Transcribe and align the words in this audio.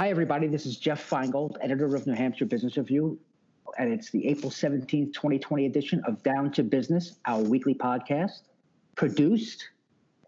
Hi, 0.00 0.10
everybody. 0.10 0.46
This 0.46 0.64
is 0.64 0.76
Jeff 0.76 1.10
Feingold, 1.10 1.56
editor 1.60 1.92
of 1.96 2.06
New 2.06 2.12
Hampshire 2.12 2.44
Business 2.44 2.76
Review, 2.76 3.18
and 3.78 3.92
it's 3.92 4.10
the 4.12 4.28
April 4.28 4.48
17th, 4.48 5.12
2020 5.12 5.66
edition 5.66 6.00
of 6.06 6.22
Down 6.22 6.52
to 6.52 6.62
Business, 6.62 7.16
our 7.24 7.42
weekly 7.42 7.74
podcast, 7.74 8.42
produced 8.94 9.70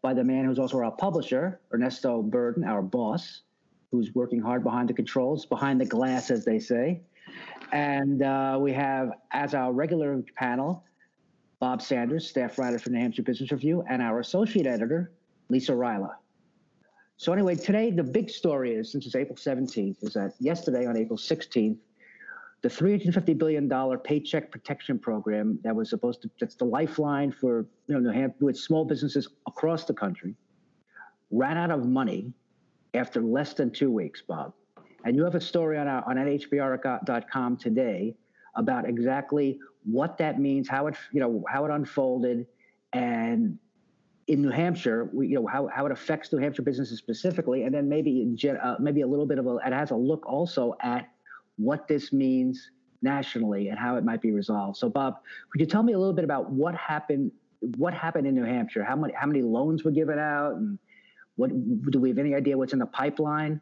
by 0.03 0.13
the 0.13 0.25
man 0.25 0.45
who's 0.45 0.59
also 0.59 0.79
our 0.79 0.91
publisher, 0.91 1.61
Ernesto 1.73 2.21
Burden, 2.21 2.65
our 2.65 2.83
boss, 2.83 3.43
who's 3.93 4.13
working 4.13 4.41
hard 4.41 4.65
behind 4.65 4.89
the 4.89 4.93
controls, 4.93 5.47
behind 5.47 5.81
the 5.81 5.87
glass, 5.87 6.33
as 6.33 6.45
they 6.45 6.59
say. 6.59 7.03
And 7.71 8.25
uh, 8.25 8.59
we 8.61 8.73
have, 8.73 9.13
as 9.31 9.55
our 9.55 9.73
regular 9.73 10.21
panel, 10.35 10.83
Bob 11.61 11.81
Sanders, 11.81 12.29
staff 12.29 12.59
writer 12.59 12.81
for 12.81 12.91
New 12.91 12.99
Hampshire 12.99 13.23
Business 13.23 13.53
Review, 13.53 13.85
and 13.89 14.03
our 14.03 14.19
associate 14.19 14.67
editor, 14.67 15.13
Lisa 15.49 15.71
Ryla. 15.71 16.15
So 17.21 17.35
anyway, 17.35 17.55
today 17.55 17.91
the 17.91 18.03
big 18.03 18.31
story 18.31 18.73
is, 18.73 18.91
since 18.91 19.05
it's 19.05 19.15
April 19.15 19.37
17th, 19.37 20.03
is 20.03 20.15
that 20.15 20.33
yesterday 20.41 20.87
on 20.87 20.97
April 20.97 21.19
16th, 21.19 21.77
the 22.63 22.69
$350 22.71 23.37
billion 23.37 23.69
paycheck 23.99 24.51
protection 24.51 24.99
program 24.99 25.59
that 25.63 25.77
was 25.77 25.91
supposed 25.91 26.23
to, 26.23 26.31
that's 26.41 26.55
the 26.55 26.65
lifeline 26.65 27.31
for, 27.31 27.67
you 27.89 27.95
know, 27.95 28.01
New 28.01 28.09
Hampshire, 28.09 28.47
with 28.47 28.57
small 28.57 28.87
businesses 28.87 29.29
across 29.47 29.85
the 29.85 29.93
country, 29.93 30.35
ran 31.31 31.59
out 31.59 31.71
of 31.71 31.85
money 31.85 32.33
after 32.95 33.21
less 33.21 33.53
than 33.53 33.71
two 33.71 33.91
weeks, 33.91 34.23
Bob. 34.27 34.55
And 35.05 35.15
you 35.15 35.23
have 35.23 35.35
a 35.35 35.43
story 35.43 35.77
on, 35.77 35.89
our, 35.89 36.03
on 36.09 36.17
nhbr.com 36.17 37.59
today 37.59 38.17
about 38.57 38.89
exactly 38.89 39.59
what 39.85 40.17
that 40.17 40.41
means, 40.41 40.71
how 40.71 40.87
it, 40.87 40.95
you 41.13 41.21
know, 41.21 41.45
how 41.51 41.67
it 41.67 41.71
unfolded, 41.71 42.47
and 42.95 43.59
in 44.31 44.41
New 44.41 44.51
Hampshire, 44.51 45.11
we, 45.13 45.27
you 45.27 45.35
know, 45.35 45.47
how, 45.49 45.69
how 45.75 45.87
it 45.87 45.93
affects 45.93 46.33
New 46.33 46.39
Hampshire 46.39 46.63
businesses 46.63 46.99
specifically, 46.99 47.65
and 47.65 47.75
then 47.75 47.89
maybe 47.89 48.33
uh, 48.63 48.77
maybe 48.79 49.01
a 49.01 49.07
little 49.07 49.27
bit 49.27 49.41
of 49.41 49.47
a, 49.49 49.57
it 49.67 49.73
has 49.73 49.91
a 49.91 49.97
look 49.97 50.25
also 50.25 50.77
at 50.81 51.09
what 51.57 51.89
this 51.89 52.13
means 52.13 52.71
nationally 53.03 53.71
and 53.71 53.79
how 53.79 53.97
it 53.97 54.05
might 54.05 54.23
be 54.23 54.31
resolved. 54.31 54.77
So, 54.77 54.89
Bob, 54.89 55.17
could 55.51 55.61
you 55.61 55.67
tell 55.67 55.83
me 55.83 55.95
a 55.95 55.99
little 55.99 56.15
bit 56.15 56.25
about 56.25 56.49
what 56.49 56.77
happened? 56.77 57.33
What 57.77 57.93
happened 57.93 58.29
in 58.29 58.37
New 58.37 58.45
Hampshire? 58.45 58.85
How 58.85 58.95
many 58.95 59.13
how 59.15 59.27
many 59.27 59.43
loans 59.43 59.83
were 59.83 59.91
given 59.91 60.21
out, 60.21 60.55
and 60.55 60.79
what 61.35 61.51
do 61.91 61.99
we 61.99 62.11
have 62.11 62.19
any 62.19 62.37
idea 62.37 62.57
what's 62.57 62.73
in 62.73 62.79
the 62.79 62.87
pipeline? 62.87 63.61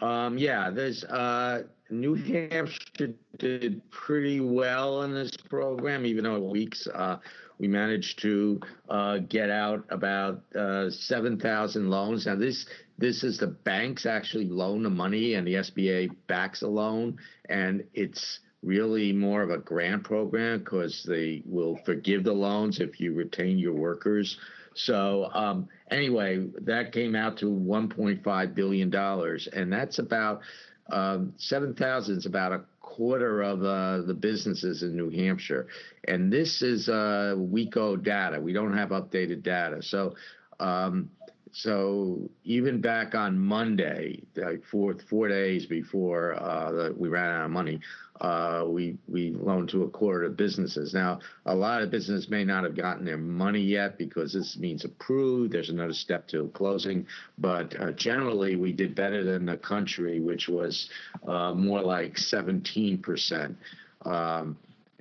Um, 0.00 0.38
yeah, 0.38 0.70
there's 0.70 1.04
uh, 1.04 1.62
New 1.90 2.14
Hampshire 2.14 3.14
did 3.38 3.90
pretty 3.90 4.40
well 4.40 5.02
in 5.02 5.14
this 5.14 5.36
program, 5.36 6.04
even 6.04 6.24
though 6.24 6.36
it 6.36 6.42
weeks. 6.42 6.86
Uh, 6.92 7.18
we 7.58 7.68
managed 7.68 8.20
to 8.20 8.60
uh, 8.90 9.18
get 9.18 9.50
out 9.50 9.84
about 9.88 10.42
uh, 10.54 10.90
7,000 10.90 11.88
loans. 11.88 12.26
Now, 12.26 12.34
this 12.34 12.66
this 12.98 13.22
is 13.24 13.38
the 13.38 13.46
banks 13.46 14.06
actually 14.06 14.46
loan 14.46 14.82
the 14.82 14.90
money, 14.90 15.34
and 15.34 15.46
the 15.46 15.54
SBA 15.54 16.10
backs 16.26 16.62
a 16.62 16.68
loan, 16.68 17.18
and 17.48 17.84
it's 17.94 18.40
really 18.62 19.12
more 19.12 19.42
of 19.42 19.50
a 19.50 19.58
grant 19.58 20.02
program 20.02 20.58
because 20.58 21.04
they 21.06 21.42
will 21.44 21.78
forgive 21.84 22.24
the 22.24 22.32
loans 22.32 22.80
if 22.80 22.98
you 22.98 23.12
retain 23.14 23.58
your 23.58 23.74
workers. 23.74 24.38
So 24.76 25.30
um, 25.32 25.68
anyway, 25.90 26.46
that 26.62 26.92
came 26.92 27.16
out 27.16 27.38
to 27.38 27.46
1.5 27.46 28.54
billion 28.54 28.90
dollars, 28.90 29.48
and 29.52 29.72
that's 29.72 29.98
about 29.98 30.42
um, 30.90 31.32
7,000 31.38 32.18
is 32.18 32.26
about 32.26 32.52
a 32.52 32.60
quarter 32.80 33.42
of 33.42 33.62
uh, 33.64 34.02
the 34.06 34.14
businesses 34.14 34.82
in 34.82 34.96
New 34.96 35.10
Hampshire. 35.10 35.66
And 36.06 36.32
this 36.32 36.62
is 36.62 36.88
uh, 36.88 37.34
WECO 37.36 38.02
data. 38.02 38.40
We 38.40 38.52
don't 38.52 38.76
have 38.76 38.90
updated 38.90 39.42
data. 39.42 39.82
So, 39.82 40.14
um, 40.60 41.10
so 41.56 42.20
even 42.44 42.82
back 42.82 43.14
on 43.14 43.38
Monday, 43.38 44.22
like 44.36 44.62
four 44.62 44.94
four 45.08 45.26
days 45.28 45.64
before 45.64 46.34
uh, 46.38 46.70
the, 46.70 46.94
we 46.94 47.08
ran 47.08 47.30
out 47.30 47.46
of 47.46 47.50
money, 47.50 47.80
uh, 48.20 48.64
we 48.68 48.98
we 49.08 49.30
loaned 49.30 49.70
to 49.70 49.84
a 49.84 49.88
quarter 49.88 50.24
of 50.24 50.36
businesses. 50.36 50.92
Now, 50.92 51.20
a 51.46 51.54
lot 51.54 51.80
of 51.80 51.90
businesses 51.90 52.28
may 52.28 52.44
not 52.44 52.64
have 52.64 52.76
gotten 52.76 53.06
their 53.06 53.16
money 53.16 53.62
yet 53.62 53.96
because 53.96 54.34
this 54.34 54.58
means 54.58 54.84
approved. 54.84 55.50
There's 55.50 55.70
another 55.70 55.94
step 55.94 56.28
to 56.28 56.48
closing, 56.48 57.06
but 57.38 57.74
uh, 57.80 57.92
generally 57.92 58.56
we 58.56 58.72
did 58.72 58.94
better 58.94 59.24
than 59.24 59.46
the 59.46 59.56
country, 59.56 60.20
which 60.20 60.50
was 60.50 60.90
uh, 61.26 61.54
more 61.54 61.80
like 61.80 62.18
17 62.18 62.98
percent, 62.98 63.56
um, 64.04 64.58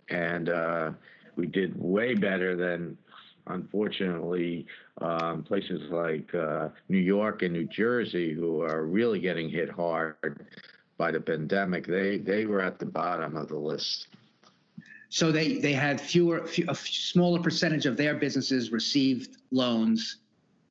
and 0.07 0.47
uh, 0.47 0.91
we 1.35 1.47
did 1.47 1.73
way 1.77 2.15
better 2.15 2.55
than, 2.55 2.97
unfortunately, 3.47 4.65
um, 5.01 5.43
places 5.43 5.89
like 5.91 6.33
uh, 6.35 6.69
New 6.89 6.99
York 6.99 7.41
and 7.41 7.53
New 7.53 7.65
Jersey, 7.65 8.33
who 8.33 8.61
are 8.61 8.85
really 8.85 9.19
getting 9.19 9.49
hit 9.49 9.69
hard 9.69 10.45
by 10.97 11.11
the 11.11 11.19
pandemic, 11.19 11.85
they 11.85 12.17
they 12.17 12.45
were 12.45 12.61
at 12.61 12.79
the 12.79 12.85
bottom 12.85 13.35
of 13.35 13.49
the 13.49 13.57
list. 13.57 14.07
So 15.09 15.31
they 15.31 15.59
they 15.59 15.73
had 15.73 16.01
fewer, 16.01 16.45
few, 16.45 16.65
a 16.67 16.75
smaller 16.75 17.39
percentage 17.39 17.85
of 17.85 17.95
their 17.95 18.15
businesses 18.15 18.71
received 18.71 19.37
loans 19.51 20.17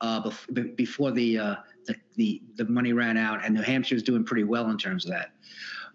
uh, 0.01 0.23
bef- 0.23 0.77
before 0.77 1.12
the, 1.12 1.39
uh, 1.39 1.55
the, 1.87 1.95
the 2.17 2.43
the 2.56 2.65
money 2.65 2.93
ran 2.93 3.17
out, 3.17 3.45
and 3.45 3.55
New 3.55 3.62
Hampshire 3.62 3.95
is 3.95 4.03
doing 4.03 4.25
pretty 4.25 4.45
well 4.45 4.71
in 4.71 4.77
terms 4.77 5.05
of 5.05 5.12
that. 5.12 5.33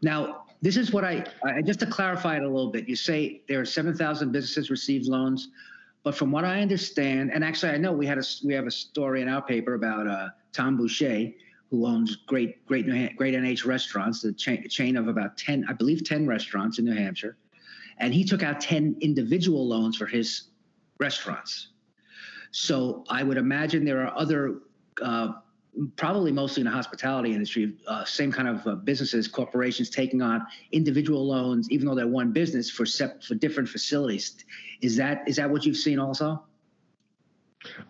Now, 0.01 0.45
this 0.61 0.77
is 0.77 0.91
what 0.91 1.03
I, 1.03 1.25
I 1.43 1.61
just 1.61 1.79
to 1.81 1.85
clarify 1.85 2.37
it 2.37 2.43
a 2.43 2.47
little 2.47 2.71
bit. 2.71 2.87
You 2.87 2.95
say 2.95 3.41
there 3.47 3.59
are 3.59 3.65
seven 3.65 3.93
thousand 3.95 4.31
businesses 4.31 4.69
received 4.69 5.07
loans, 5.07 5.49
but 6.03 6.15
from 6.15 6.31
what 6.31 6.45
I 6.45 6.61
understand, 6.61 7.31
and 7.33 7.43
actually 7.43 7.71
I 7.71 7.77
know 7.77 7.91
we 7.91 8.05
had 8.05 8.17
a 8.17 8.23
we 8.43 8.53
have 8.53 8.67
a 8.67 8.71
story 8.71 9.21
in 9.21 9.27
our 9.27 9.41
paper 9.41 9.73
about 9.73 10.07
uh, 10.07 10.29
Tom 10.53 10.77
Boucher 10.77 11.31
who 11.69 11.85
owns 11.85 12.15
great 12.15 12.65
great 12.65 12.87
New 12.87 13.09
great 13.15 13.33
NH 13.33 13.65
restaurants, 13.65 14.21
the 14.21 14.33
chain, 14.33 14.67
chain 14.69 14.97
of 14.97 15.07
about 15.07 15.37
ten, 15.37 15.65
I 15.67 15.73
believe, 15.73 16.03
ten 16.03 16.25
restaurants 16.25 16.79
in 16.79 16.85
New 16.85 16.95
Hampshire, 16.95 17.37
and 17.97 18.13
he 18.13 18.23
took 18.23 18.43
out 18.43 18.61
ten 18.61 18.95
individual 19.01 19.67
loans 19.67 19.97
for 19.97 20.05
his 20.05 20.49
restaurants. 20.99 21.69
So 22.51 23.03
I 23.09 23.23
would 23.23 23.37
imagine 23.37 23.85
there 23.85 24.05
are 24.05 24.17
other. 24.17 24.59
Uh, 25.01 25.33
probably 25.95 26.31
mostly 26.31 26.61
in 26.61 26.65
the 26.65 26.71
hospitality 26.71 27.33
industry, 27.33 27.73
uh, 27.87 28.03
same 28.03 28.31
kind 28.31 28.47
of 28.47 28.67
uh, 28.67 28.75
businesses, 28.75 29.27
corporations 29.27 29.89
taking 29.89 30.21
on 30.21 30.45
individual 30.71 31.25
loans, 31.25 31.69
even 31.71 31.87
though 31.87 31.95
they're 31.95 32.07
one 32.07 32.31
business 32.31 32.69
for 32.69 32.85
sep- 32.85 33.23
for 33.23 33.35
different 33.35 33.69
facilities. 33.69 34.43
Is 34.81 34.95
that 34.97 35.27
is 35.27 35.35
that 35.37 35.49
what 35.49 35.65
you've 35.65 35.77
seen 35.77 35.99
also? 35.99 36.43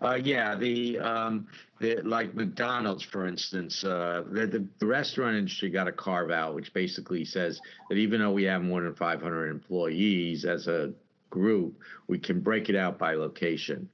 Uh, 0.02 0.18
yeah, 0.22 0.56
the, 0.56 0.98
um, 0.98 1.46
the 1.78 2.00
like 2.02 2.34
McDonald's, 2.34 3.04
for 3.04 3.26
instance, 3.26 3.84
uh, 3.84 4.24
the, 4.30 4.66
the 4.78 4.86
restaurant 4.86 5.36
industry 5.36 5.70
got 5.70 5.86
a 5.86 5.92
carve 5.92 6.30
out, 6.32 6.54
which 6.54 6.72
basically 6.74 7.24
says 7.24 7.60
that 7.88 7.96
even 7.96 8.20
though 8.20 8.32
we 8.32 8.42
have 8.42 8.62
more 8.62 8.80
than 8.80 8.94
500 8.94 9.46
employees 9.46 10.44
as 10.44 10.66
a 10.66 10.92
group, 11.30 11.78
we 12.08 12.18
can 12.18 12.40
break 12.40 12.68
it 12.68 12.74
out 12.74 12.98
by 12.98 13.14
location. 13.14 13.88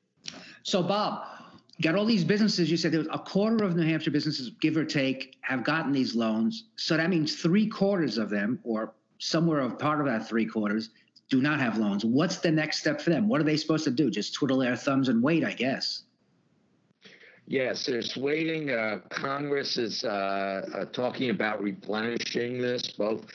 So, 0.62 0.82
Bob, 0.82 1.24
got 1.82 1.94
all 1.94 2.04
these 2.04 2.24
businesses. 2.24 2.70
You 2.70 2.76
said 2.76 2.92
there 2.92 3.00
was 3.00 3.08
a 3.12 3.18
quarter 3.18 3.64
of 3.64 3.76
New 3.76 3.86
Hampshire 3.86 4.10
businesses, 4.10 4.50
give 4.60 4.76
or 4.76 4.84
take, 4.84 5.36
have 5.42 5.64
gotten 5.64 5.92
these 5.92 6.14
loans. 6.14 6.64
So 6.76 6.96
that 6.96 7.10
means 7.10 7.36
three 7.36 7.66
quarters 7.66 8.18
of 8.18 8.30
them, 8.30 8.58
or 8.64 8.94
somewhere 9.18 9.60
of 9.60 9.78
part 9.78 10.00
of 10.00 10.06
that 10.06 10.28
three 10.28 10.46
quarters, 10.46 10.90
do 11.28 11.42
not 11.42 11.60
have 11.60 11.76
loans. 11.78 12.04
What's 12.04 12.38
the 12.38 12.50
next 12.50 12.78
step 12.78 13.00
for 13.00 13.10
them? 13.10 13.28
What 13.28 13.40
are 13.40 13.44
they 13.44 13.56
supposed 13.56 13.84
to 13.84 13.90
do? 13.90 14.10
Just 14.10 14.34
twiddle 14.34 14.58
their 14.58 14.76
thumbs 14.76 15.08
and 15.08 15.22
wait, 15.22 15.44
I 15.44 15.52
guess. 15.52 16.02
Yes, 17.48 17.86
there's 17.86 18.16
waiting. 18.16 18.70
Uh, 18.70 19.00
Congress 19.08 19.76
is 19.76 20.02
uh, 20.02 20.66
uh, 20.74 20.84
talking 20.86 21.30
about 21.30 21.62
replenishing 21.62 22.60
this. 22.60 22.82
Both 22.92 23.26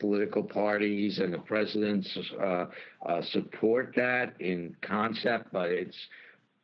political 0.00 0.42
parties 0.42 1.20
and 1.20 1.32
the 1.32 1.38
presidents 1.38 2.18
uh, 2.40 2.66
uh, 3.06 3.22
support 3.22 3.92
that 3.94 4.34
in 4.40 4.74
concept, 4.82 5.52
but 5.52 5.70
it's 5.70 5.96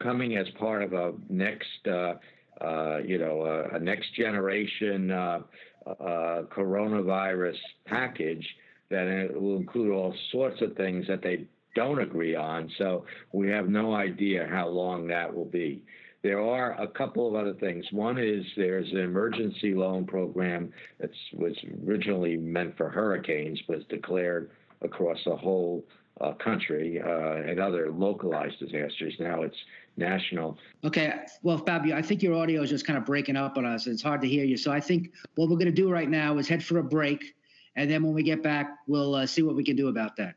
coming 0.03 0.37
as 0.37 0.47
part 0.59 0.83
of 0.83 0.93
a 0.93 1.13
next, 1.29 1.87
uh, 1.87 2.15
uh 2.61 2.99
you 2.99 3.19
know, 3.19 3.43
uh, 3.43 3.77
a 3.77 3.81
next 3.81 4.15
generation 4.15 5.11
uh, 5.11 5.41
coronavirus 5.87 7.57
package 7.87 8.47
that 8.91 9.31
will 9.35 9.57
include 9.57 9.93
all 9.93 10.15
sorts 10.33 10.61
of 10.63 10.75
things 10.77 11.07
that 11.07 11.23
they 11.23 11.47
don't 11.75 12.01
agree 12.01 12.35
on. 12.35 12.71
So 12.79 13.05
we 13.33 13.49
have 13.51 13.69
no 13.69 13.95
idea 13.95 14.49
how 14.51 14.69
long 14.69 15.07
that 15.09 15.35
will 15.35 15.45
be. 15.45 15.85
There 16.23 16.41
are 16.41 16.81
a 16.81 16.89
couple 16.89 17.29
of 17.29 17.35
other 17.37 17.55
things. 17.55 17.85
One 17.93 18.19
is 18.19 18.45
there's 18.57 18.91
an 18.91 18.99
emergency 18.99 19.75
loan 19.75 20.05
program 20.05 20.73
that 20.99 21.11
was 21.35 21.55
originally 21.87 22.37
meant 22.37 22.77
for 22.77 22.89
hurricanes, 22.89 23.61
was 23.69 23.85
declared 23.89 24.51
across 24.83 25.19
the 25.25 25.37
whole 25.37 25.85
uh, 26.21 26.33
country 26.33 27.01
uh, 27.01 27.49
and 27.49 27.61
other 27.61 27.91
localized 27.91 28.59
disasters. 28.59 29.15
Now 29.19 29.43
it's 29.43 29.57
national. 29.97 30.59
Okay. 30.85 31.13
Well, 31.43 31.59
Fabio, 31.59 31.97
I 31.97 32.03
think 32.03 32.23
your 32.23 32.35
audio 32.35 32.63
is 32.63 32.71
just 32.71 32.87
kind 32.87 32.99
of 32.99 33.05
breaking 33.05 33.37
up 33.37 33.57
on 33.57 33.65
us. 33.65 33.87
It's 33.87 34.03
hard 34.03 34.21
to 34.23 34.29
hear 34.29 34.45
you. 34.45 34.57
So 34.57 34.71
I 34.73 34.81
think 34.81 35.13
what 35.35 35.49
we're 35.49 35.57
going 35.57 35.67
to 35.67 35.73
do 35.73 35.91
right 35.91 36.09
now 36.09 36.39
is 36.39 36.49
head 36.49 36.65
for 36.65 36.79
a 36.79 36.85
break. 36.85 37.35
And 37.77 37.91
then 37.91 38.03
when 38.03 38.15
we 38.15 38.23
get 38.23 38.43
back, 38.43 38.79
we'll 38.87 39.15
uh, 39.15 39.27
see 39.27 39.43
what 39.43 39.55
we 39.55 39.65
can 39.65 39.77
do 39.77 39.89
about 39.89 40.17
that. 40.17 40.35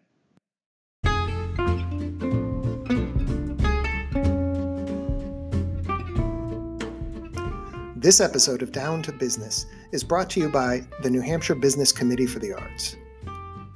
This 8.01 8.19
episode 8.19 8.63
of 8.63 8.71
Down 8.71 9.03
to 9.03 9.11
Business 9.11 9.67
is 9.91 10.03
brought 10.03 10.27
to 10.31 10.39
you 10.39 10.49
by 10.49 10.81
the 11.03 11.09
New 11.09 11.21
Hampshire 11.21 11.53
Business 11.53 11.91
Committee 11.91 12.25
for 12.25 12.39
the 12.39 12.51
Arts. 12.51 12.97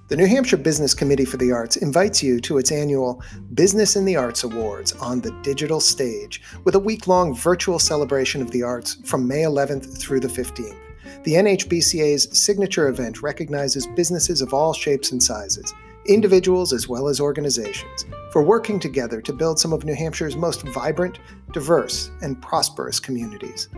The 0.07 0.15
New 0.15 0.27
Hampshire 0.27 0.57
Business 0.57 0.93
Committee 0.93 1.25
for 1.25 1.37
the 1.37 1.51
Arts 1.51 1.77
invites 1.77 2.21
you 2.21 2.39
to 2.41 2.59
its 2.59 2.71
annual 2.71 3.23
Business 3.55 3.95
in 3.95 4.05
the 4.05 4.15
Arts 4.15 4.43
Awards 4.43 4.93
on 4.93 5.19
the 5.19 5.31
digital 5.41 5.79
stage 5.79 6.43
with 6.63 6.75
a 6.75 6.79
week 6.79 7.07
long 7.07 7.33
virtual 7.33 7.79
celebration 7.79 8.39
of 8.39 8.51
the 8.51 8.61
arts 8.61 8.99
from 9.03 9.27
May 9.27 9.41
11th 9.41 9.97
through 9.97 10.19
the 10.19 10.27
15th. 10.27 10.77
The 11.23 11.33
NHBCA's 11.33 12.39
signature 12.39 12.87
event 12.87 13.23
recognizes 13.23 13.87
businesses 13.95 14.41
of 14.41 14.53
all 14.53 14.73
shapes 14.73 15.11
and 15.11 15.23
sizes, 15.23 15.73
individuals 16.05 16.71
as 16.71 16.87
well 16.87 17.07
as 17.07 17.19
organizations, 17.19 18.05
for 18.31 18.43
working 18.43 18.79
together 18.79 19.21
to 19.21 19.33
build 19.33 19.57
some 19.57 19.73
of 19.73 19.85
New 19.85 19.95
Hampshire's 19.95 20.35
most 20.35 20.61
vibrant, 20.67 21.17
diverse, 21.51 22.11
and 22.21 22.39
prosperous 22.43 22.99
communities. 22.99 23.69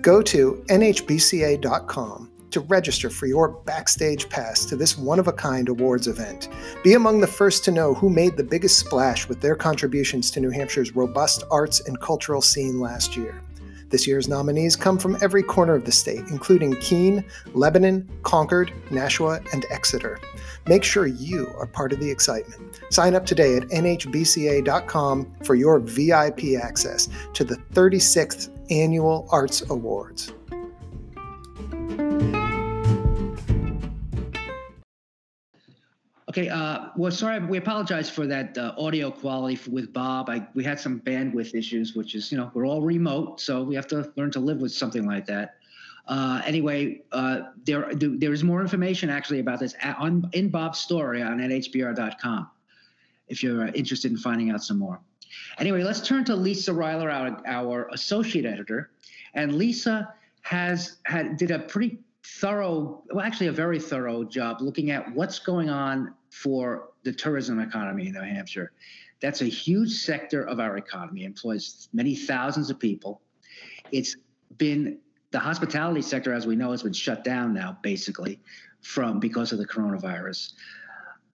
Go 0.00 0.22
to 0.22 0.64
nhbca.com 0.68 2.30
to 2.50 2.60
register 2.60 3.10
for 3.10 3.26
your 3.26 3.48
backstage 3.48 4.28
pass 4.28 4.64
to 4.66 4.76
this 4.76 4.96
one 4.96 5.18
of 5.18 5.28
a 5.28 5.32
kind 5.32 5.68
awards 5.68 6.06
event. 6.06 6.48
Be 6.82 6.94
among 6.94 7.20
the 7.20 7.26
first 7.26 7.64
to 7.64 7.70
know 7.70 7.94
who 7.94 8.10
made 8.10 8.36
the 8.36 8.44
biggest 8.44 8.78
splash 8.78 9.28
with 9.28 9.40
their 9.40 9.56
contributions 9.56 10.30
to 10.30 10.40
New 10.40 10.50
Hampshire's 10.50 10.96
robust 10.96 11.44
arts 11.50 11.80
and 11.80 12.00
cultural 12.00 12.42
scene 12.42 12.80
last 12.80 13.16
year. 13.16 13.42
This 13.90 14.06
year's 14.06 14.28
nominees 14.28 14.76
come 14.76 14.98
from 14.98 15.16
every 15.22 15.42
corner 15.42 15.74
of 15.74 15.84
the 15.84 15.92
state, 15.92 16.24
including 16.30 16.76
Keene, 16.76 17.24
Lebanon, 17.54 18.08
Concord, 18.22 18.72
Nashua, 18.90 19.40
and 19.52 19.64
Exeter. 19.70 20.20
Make 20.66 20.84
sure 20.84 21.06
you 21.06 21.50
are 21.58 21.66
part 21.66 21.94
of 21.94 22.00
the 22.00 22.10
excitement. 22.10 22.80
Sign 22.90 23.14
up 23.14 23.24
today 23.24 23.56
at 23.56 23.62
nhbca.com 23.68 25.34
for 25.44 25.54
your 25.54 25.78
VIP 25.80 26.60
access 26.62 27.08
to 27.32 27.44
the 27.44 27.56
36th 27.72 28.50
Annual 28.70 29.26
Arts 29.30 29.62
Awards. 29.70 30.32
Okay, 36.38 36.50
uh, 36.50 36.90
well, 36.94 37.10
sorry, 37.10 37.40
we 37.40 37.58
apologize 37.58 38.08
for 38.08 38.24
that 38.28 38.56
uh, 38.56 38.72
audio 38.78 39.10
quality 39.10 39.58
with 39.68 39.92
Bob. 39.92 40.30
I, 40.30 40.46
we 40.54 40.62
had 40.62 40.78
some 40.78 41.00
bandwidth 41.00 41.52
issues, 41.52 41.96
which 41.96 42.14
is, 42.14 42.30
you 42.30 42.38
know, 42.38 42.48
we're 42.54 42.64
all 42.64 42.80
remote, 42.80 43.40
so 43.40 43.64
we 43.64 43.74
have 43.74 43.88
to 43.88 44.12
learn 44.14 44.30
to 44.30 44.38
live 44.38 44.58
with 44.58 44.70
something 44.70 45.04
like 45.04 45.26
that. 45.26 45.56
Uh, 46.06 46.40
anyway, 46.46 47.02
uh, 47.10 47.40
there 47.64 47.92
there 47.92 48.32
is 48.32 48.44
more 48.44 48.60
information 48.60 49.10
actually 49.10 49.40
about 49.40 49.58
this 49.58 49.74
at, 49.82 49.98
on 49.98 50.30
in 50.32 50.48
Bob's 50.48 50.78
story 50.78 51.22
on 51.22 51.38
nhbr.com 51.38 52.48
if 53.26 53.42
you're 53.42 53.64
uh, 53.64 53.72
interested 53.72 54.12
in 54.12 54.16
finding 54.16 54.50
out 54.50 54.62
some 54.62 54.78
more. 54.78 55.00
Anyway, 55.58 55.82
let's 55.82 56.06
turn 56.06 56.24
to 56.26 56.36
Lisa 56.36 56.70
Ryler, 56.70 57.12
our, 57.12 57.42
our 57.48 57.88
associate 57.88 58.46
editor, 58.46 58.90
and 59.34 59.56
Lisa 59.56 60.14
has 60.42 60.98
had 61.02 61.36
did 61.36 61.50
a 61.50 61.58
pretty 61.58 61.98
thorough, 62.22 63.02
well, 63.12 63.24
actually 63.24 63.48
a 63.48 63.52
very 63.52 63.80
thorough 63.80 64.22
job 64.22 64.60
looking 64.60 64.92
at 64.92 65.12
what's 65.16 65.40
going 65.40 65.68
on 65.68 66.14
for 66.30 66.90
the 67.04 67.12
tourism 67.12 67.60
economy 67.60 68.06
in 68.08 68.12
New 68.12 68.20
Hampshire. 68.20 68.72
That's 69.20 69.42
a 69.42 69.46
huge 69.46 69.92
sector 69.92 70.44
of 70.44 70.60
our 70.60 70.76
economy, 70.76 71.24
employs 71.24 71.88
many 71.92 72.14
thousands 72.14 72.70
of 72.70 72.78
people. 72.78 73.20
It's 73.90 74.16
been 74.58 74.98
the 75.30 75.38
hospitality 75.38 76.02
sector, 76.02 76.32
as 76.32 76.46
we 76.46 76.56
know, 76.56 76.70
has 76.70 76.82
been 76.82 76.92
shut 76.92 77.24
down 77.24 77.52
now, 77.52 77.78
basically, 77.82 78.40
from 78.80 79.18
because 79.18 79.52
of 79.52 79.58
the 79.58 79.66
coronavirus. 79.66 80.52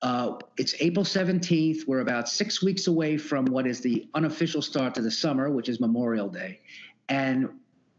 Uh, 0.03 0.37
it's 0.59 0.75
April 0.81 1.05
17th. 1.05 1.87
We're 1.87 2.01
about 2.01 2.29
six 2.29 2.63
weeks 2.63 2.87
away 2.89 3.17
from 3.17 3.47
what 3.47 3.67
is 3.67 3.81
the 3.81 4.09
unofficial 4.15 4.63
start 4.63 4.95
to 4.97 5.03
the 5.03 5.11
summer, 5.11 5.51
which 5.51 5.69
is 5.69 5.81
Memorial 5.81 6.29
Day, 6.29 6.61
and 7.09 7.49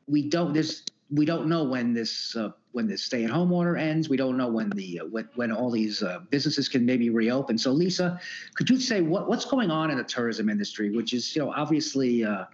we 0.07 0.29
don't. 0.29 0.53
There's 0.53 0.83
we 1.11 1.25
don't 1.25 1.47
know 1.47 1.63
when 1.63 1.93
this 1.93 2.35
uh, 2.35 2.49
when 2.71 2.87
the 2.87 2.97
stay-at-home 2.97 3.51
order 3.51 3.77
ends. 3.77 4.09
We 4.09 4.17
don't 4.17 4.37
know 4.37 4.47
when 4.47 4.69
the 4.71 5.01
uh, 5.01 5.05
when, 5.05 5.29
when 5.35 5.51
all 5.51 5.69
these 5.69 6.01
uh, 6.01 6.19
businesses 6.29 6.67
can 6.67 6.85
maybe 6.85 7.09
reopen. 7.09 7.57
So, 7.57 7.71
Lisa, 7.71 8.19
could 8.55 8.69
you 8.69 8.79
say 8.79 9.01
what, 9.01 9.27
what's 9.27 9.45
going 9.45 9.71
on 9.71 9.91
in 9.91 9.97
the 9.97 10.03
tourism 10.03 10.49
industry, 10.49 10.91
which 10.91 11.13
is 11.13 11.35
you 11.35 11.43
know 11.43 11.51
obviously 11.51 12.23
uh, 12.23 12.45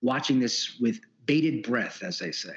watching 0.00 0.40
this 0.40 0.78
with 0.80 1.00
bated 1.26 1.62
breath, 1.62 2.02
as 2.02 2.18
they 2.18 2.32
say. 2.32 2.54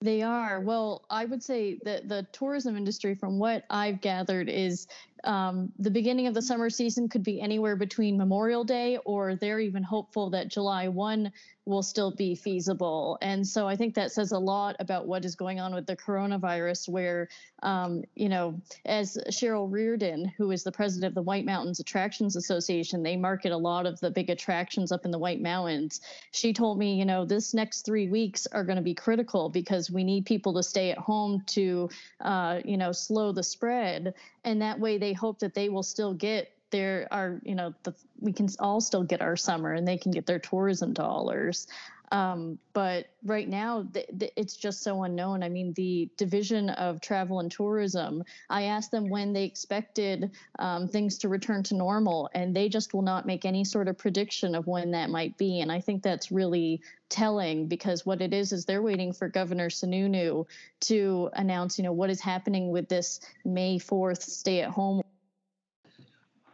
They 0.00 0.22
are. 0.22 0.60
Well, 0.60 1.04
I 1.10 1.24
would 1.24 1.42
say 1.42 1.80
that 1.84 2.08
the 2.08 2.26
tourism 2.32 2.76
industry, 2.76 3.16
from 3.16 3.38
what 3.38 3.64
I've 3.68 4.00
gathered, 4.00 4.48
is 4.48 4.86
um, 5.24 5.72
the 5.78 5.90
beginning 5.90 6.26
of 6.26 6.34
the 6.34 6.42
summer 6.42 6.70
season 6.70 7.08
could 7.08 7.22
be 7.22 7.40
anywhere 7.40 7.76
between 7.76 8.16
Memorial 8.16 8.64
Day 8.64 8.98
or 9.04 9.34
they're 9.34 9.60
even 9.60 9.82
hopeful 9.82 10.30
that 10.30 10.48
July 10.48 10.88
1 10.88 11.32
will 11.68 11.82
still 11.82 12.10
be 12.10 12.34
feasible. 12.34 13.18
And 13.20 13.46
so 13.46 13.68
I 13.68 13.76
think 13.76 13.94
that 13.94 14.10
says 14.10 14.32
a 14.32 14.38
lot 14.38 14.74
about 14.80 15.06
what 15.06 15.24
is 15.26 15.34
going 15.34 15.60
on 15.60 15.74
with 15.74 15.86
the 15.86 15.96
coronavirus, 15.96 16.88
where, 16.88 17.28
um, 17.62 18.02
you 18.14 18.30
know, 18.30 18.58
as 18.86 19.18
Cheryl 19.28 19.70
Reardon, 19.70 20.32
who 20.38 20.50
is 20.50 20.64
the 20.64 20.72
president 20.72 21.10
of 21.10 21.14
the 21.14 21.22
White 21.22 21.44
Mountains 21.44 21.78
Attractions 21.78 22.36
Association, 22.36 23.02
they 23.02 23.16
market 23.16 23.52
a 23.52 23.56
lot 23.56 23.84
of 23.84 24.00
the 24.00 24.10
big 24.10 24.30
attractions 24.30 24.90
up 24.90 25.04
in 25.04 25.10
the 25.10 25.18
White 25.18 25.42
Mountains. 25.42 26.00
She 26.32 26.54
told 26.54 26.78
me, 26.78 26.94
you 26.94 27.04
know, 27.04 27.26
this 27.26 27.52
next 27.52 27.82
three 27.82 28.08
weeks 28.08 28.46
are 28.46 28.64
going 28.64 28.76
to 28.76 28.82
be 28.82 28.94
critical 28.94 29.50
because 29.50 29.90
we 29.90 30.04
need 30.04 30.24
people 30.24 30.54
to 30.54 30.62
stay 30.62 30.90
at 30.90 30.98
home 30.98 31.42
to, 31.48 31.90
uh, 32.22 32.60
you 32.64 32.78
know, 32.78 32.92
slow 32.92 33.30
the 33.30 33.42
spread. 33.42 34.14
And 34.48 34.62
that 34.62 34.80
way 34.80 34.96
they 34.96 35.12
hope 35.12 35.40
that 35.40 35.52
they 35.52 35.68
will 35.68 35.82
still 35.82 36.14
get 36.14 36.50
their 36.70 37.06
are 37.10 37.40
you 37.44 37.54
know 37.54 37.74
the, 37.82 37.94
we 38.20 38.32
can 38.32 38.48
all 38.58 38.80
still 38.80 39.02
get 39.02 39.20
our 39.20 39.36
summer 39.36 39.72
and 39.72 39.86
they 39.86 39.96
can 39.96 40.10
get 40.10 40.26
their 40.26 40.38
tourism 40.38 40.92
dollars 40.92 41.66
um, 42.12 42.58
but 42.72 43.06
right 43.24 43.48
now 43.48 43.86
th- 43.92 44.08
th- 44.18 44.32
it's 44.36 44.56
just 44.56 44.82
so 44.82 45.02
unknown. 45.02 45.42
I 45.42 45.48
mean 45.48 45.72
the 45.74 46.08
division 46.16 46.70
of 46.70 47.00
travel 47.00 47.40
and 47.40 47.50
tourism 47.50 48.22
i 48.50 48.64
asked 48.64 48.90
them 48.90 49.08
when 49.08 49.32
they 49.32 49.44
expected 49.44 50.30
um, 50.58 50.88
things 50.88 51.18
to 51.18 51.28
return 51.28 51.62
to 51.62 51.74
normal 51.74 52.28
and 52.34 52.54
they 52.54 52.68
just 52.68 52.94
will 52.94 53.02
not 53.02 53.26
make 53.26 53.44
any 53.44 53.64
sort 53.64 53.88
of 53.88 53.96
prediction 53.96 54.54
of 54.54 54.66
when 54.66 54.90
that 54.90 55.10
might 55.10 55.36
be 55.38 55.60
and 55.60 55.70
i 55.70 55.80
think 55.80 56.02
that's 56.02 56.30
really 56.30 56.80
telling 57.08 57.66
because 57.66 58.04
what 58.04 58.20
it 58.20 58.34
is 58.34 58.52
is 58.52 58.64
they're 58.64 58.82
waiting 58.82 59.12
for 59.12 59.28
governor 59.28 59.68
sununu 59.68 60.44
to 60.80 61.30
announce 61.34 61.78
you 61.78 61.84
know 61.84 61.92
what 61.92 62.10
is 62.10 62.20
happening 62.20 62.70
with 62.70 62.88
this 62.88 63.20
may 63.44 63.78
4th 63.78 64.22
stay 64.22 64.60
at 64.60 64.70
home 64.70 65.02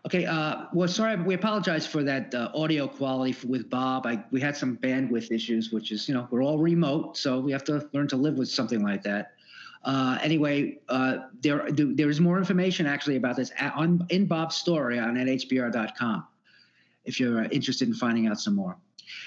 Okay, 0.06 0.26
uh, 0.26 0.66
well, 0.74 0.86
sorry, 0.86 1.16
we 1.16 1.34
apologize 1.34 1.86
for 1.86 2.02
that 2.02 2.34
uh, 2.34 2.50
audio 2.54 2.86
quality 2.86 3.34
with 3.46 3.70
Bob. 3.70 4.06
I, 4.06 4.22
we 4.30 4.38
had 4.38 4.54
some 4.54 4.76
bandwidth 4.76 5.32
issues, 5.32 5.72
which 5.72 5.92
is, 5.92 6.06
you 6.08 6.14
know, 6.14 6.28
we're 6.30 6.44
all 6.44 6.58
remote, 6.58 7.16
so 7.16 7.40
we 7.40 7.52
have 7.52 7.64
to 7.64 7.88
learn 7.94 8.06
to 8.08 8.16
live 8.16 8.34
with 8.34 8.50
something 8.50 8.82
like 8.82 9.02
that. 9.04 9.32
Uh, 9.82 10.18
anyway, 10.22 10.78
uh, 10.90 11.18
there 11.42 11.66
there 11.70 12.08
is 12.08 12.20
more 12.20 12.38
information 12.38 12.86
actually 12.86 13.16
about 13.16 13.36
this 13.36 13.50
at, 13.58 13.74
on 13.74 14.06
in 14.10 14.26
Bob's 14.26 14.56
story 14.56 14.98
on 14.98 15.14
nhbr.com 15.14 16.26
if 17.04 17.20
you're 17.20 17.44
uh, 17.44 17.48
interested 17.48 17.88
in 17.88 17.94
finding 17.94 18.26
out 18.26 18.40
some 18.40 18.54
more. 18.54 18.76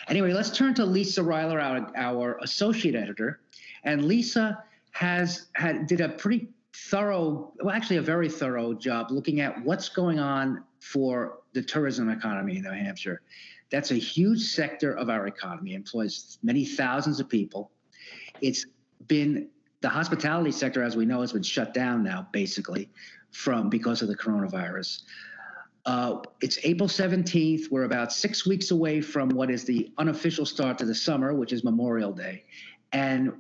Anyway, 0.08 0.34
let's 0.34 0.50
turn 0.50 0.74
to 0.76 0.86
Lisa 0.86 1.22
Ryler, 1.22 1.62
our, 1.62 1.92
our 1.96 2.38
associate 2.42 2.96
editor, 2.96 3.40
and 3.84 4.06
Lisa 4.06 4.64
has 4.92 5.48
had 5.54 5.88
did 5.88 6.02
a 6.02 6.10
pretty 6.10 6.48
thorough, 6.74 7.52
well, 7.62 7.76
actually 7.76 7.98
a 7.98 8.02
very 8.02 8.30
thorough 8.30 8.74
job 8.74 9.12
looking 9.12 9.42
at 9.42 9.64
what's 9.64 9.90
going 9.90 10.20
on 10.20 10.64
for 10.80 11.40
the 11.54 11.62
tourism 11.62 12.10
economy 12.10 12.58
in 12.58 12.64
New 12.64 12.72
Hampshire. 12.72 13.22
That's 13.70 13.92
a 13.92 13.96
huge 13.96 14.44
sector 14.44 14.94
of 14.94 15.10
our 15.10 15.28
economy, 15.28 15.74
employs 15.74 16.38
many 16.42 16.66
thousands 16.66 17.20
of 17.20 17.28
people. 17.28 17.72
It's 18.42 18.66
been 19.08 19.50
the 19.82 19.90
hospitality 19.90 20.52
sector, 20.52 20.82
as 20.84 20.96
we 20.96 21.06
know, 21.06 21.22
has 21.22 21.34
been 21.34 21.44
shut 21.44 21.74
down 21.74 22.04
now, 22.04 22.28
basically, 22.32 22.90
from 23.32 23.70
because 23.70 24.02
of 24.02 24.08
the 24.08 24.16
coronavirus. 24.16 25.04
Uh, 25.86 26.20
it's 26.42 26.60
April 26.64 26.90
17th. 26.90 27.72
We're 27.72 27.84
about 27.84 28.12
six 28.12 28.46
weeks 28.46 28.72
away 28.72 29.02
from 29.02 29.30
what 29.30 29.50
is 29.50 29.64
the 29.64 29.92
unofficial 29.98 30.46
start 30.46 30.78
to 30.80 30.86
the 30.86 30.96
summer, 30.96 31.34
which 31.34 31.54
is 31.54 31.64
Memorial 31.64 32.12
Day, 32.12 32.44
and 32.92 33.32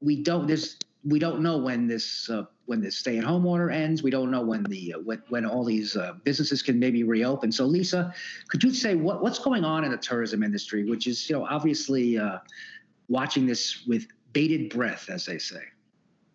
we 0.00 0.22
don't. 0.22 0.46
this 0.46 0.76
we 1.04 1.18
don't 1.18 1.40
know 1.40 1.58
when 1.58 1.86
this 1.88 2.28
uh, 2.30 2.44
when 2.68 2.82
the 2.82 2.92
stay-at-home 2.92 3.46
order 3.46 3.70
ends. 3.70 4.02
We 4.02 4.10
don't 4.10 4.30
know 4.30 4.42
when 4.42 4.62
the 4.64 4.92
uh, 4.92 4.98
when, 5.00 5.22
when 5.30 5.46
all 5.46 5.64
these 5.64 5.96
uh, 5.96 6.12
businesses 6.22 6.60
can 6.60 6.78
maybe 6.78 7.02
reopen. 7.02 7.50
So, 7.50 7.64
Lisa, 7.64 8.12
could 8.48 8.62
you 8.62 8.74
say 8.74 8.94
what, 8.94 9.22
what's 9.22 9.38
going 9.38 9.64
on 9.64 9.84
in 9.84 9.90
the 9.90 9.96
tourism 9.96 10.42
industry, 10.42 10.84
which 10.84 11.06
is 11.06 11.28
you 11.30 11.36
know 11.36 11.46
obviously 11.46 12.18
uh, 12.18 12.38
watching 13.08 13.46
this 13.46 13.86
with 13.86 14.06
bated 14.34 14.68
breath, 14.68 15.08
as 15.08 15.24
they 15.24 15.38
say. 15.38 15.62